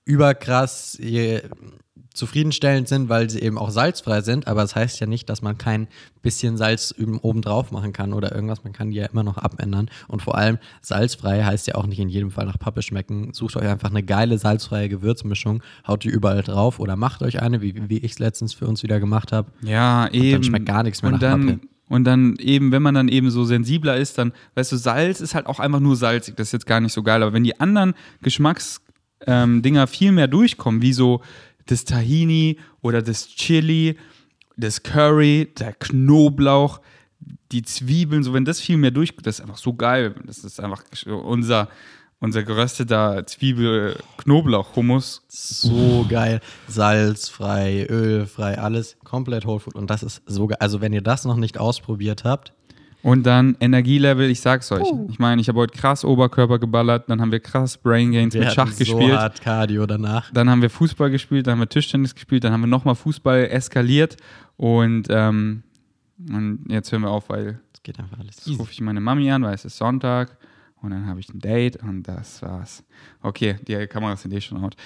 [0.05, 0.97] überkrass
[2.21, 5.59] zufriedenstellend sind, weil sie eben auch salzfrei sind, aber das heißt ja nicht, dass man
[5.59, 5.89] kein
[6.23, 9.91] bisschen Salz üben- obendrauf machen kann oder irgendwas, man kann die ja immer noch abändern
[10.07, 13.33] und vor allem salzfrei heißt ja auch nicht in jedem Fall nach Pappe schmecken.
[13.33, 17.61] Sucht euch einfach eine geile salzfreie Gewürzmischung, haut die überall drauf oder macht euch eine,
[17.63, 19.51] wie, wie ich es letztens für uns wieder gemacht habe.
[19.63, 20.45] Ja, eben.
[20.45, 21.61] schmeckt gar nichts mehr und nach dann, Pappe.
[21.89, 25.35] Und dann eben, wenn man dann eben so sensibler ist, dann, weißt du, Salz ist
[25.35, 26.37] halt auch einfach nur salzig.
[26.37, 27.21] Das ist jetzt gar nicht so geil.
[27.21, 28.91] Aber wenn die anderen Geschmacksdinger
[29.27, 31.21] ähm, Dinger viel mehr durchkommen, wie so
[31.71, 33.97] das Tahini oder das Chili,
[34.57, 36.81] das Curry, der Knoblauch,
[37.53, 40.15] die Zwiebeln, so wenn das viel mehr durch, das ist einfach so geil.
[40.25, 41.69] Das ist einfach unser,
[42.21, 45.23] unser gerösteter Zwiebel-Knoblauch-Hummus.
[45.29, 46.41] So geil.
[46.69, 49.75] Salzfrei, ölfrei, alles komplett Whole Food.
[49.75, 50.59] Und das ist so geil.
[50.61, 52.53] Also, wenn ihr das noch nicht ausprobiert habt,
[53.03, 54.87] Und dann Energielevel, ich sag's euch.
[55.09, 58.43] Ich meine, ich habe heute krass Oberkörper geballert, dann haben wir krass Brain Gains wir
[58.43, 59.13] mit Schach gespielt.
[59.13, 60.31] so hart Cardio danach.
[60.33, 63.47] Dann haben wir Fußball gespielt, dann haben wir Tischtennis gespielt, dann haben wir nochmal Fußball
[63.49, 64.17] eskaliert
[64.57, 65.63] und, ähm,
[66.29, 69.31] und jetzt hören wir auf, weil Das geht einfach alles jetzt rufe ich meine Mami
[69.31, 70.37] an, weil es ist Sonntag
[70.83, 72.85] und dann habe ich ein Date und das war's.
[73.23, 74.77] Okay, die Kamera sind eh schon out.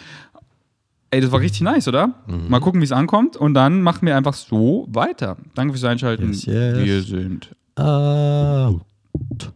[1.10, 2.08] Ey, das war richtig nice, oder?
[2.26, 2.48] Mhm.
[2.48, 5.36] Mal gucken, wie es ankommt und dann machen wir einfach so weiter.
[5.54, 6.28] Danke fürs Einschalten.
[6.32, 6.76] Yes, yes.
[6.76, 9.52] Wir sind Uh, Out.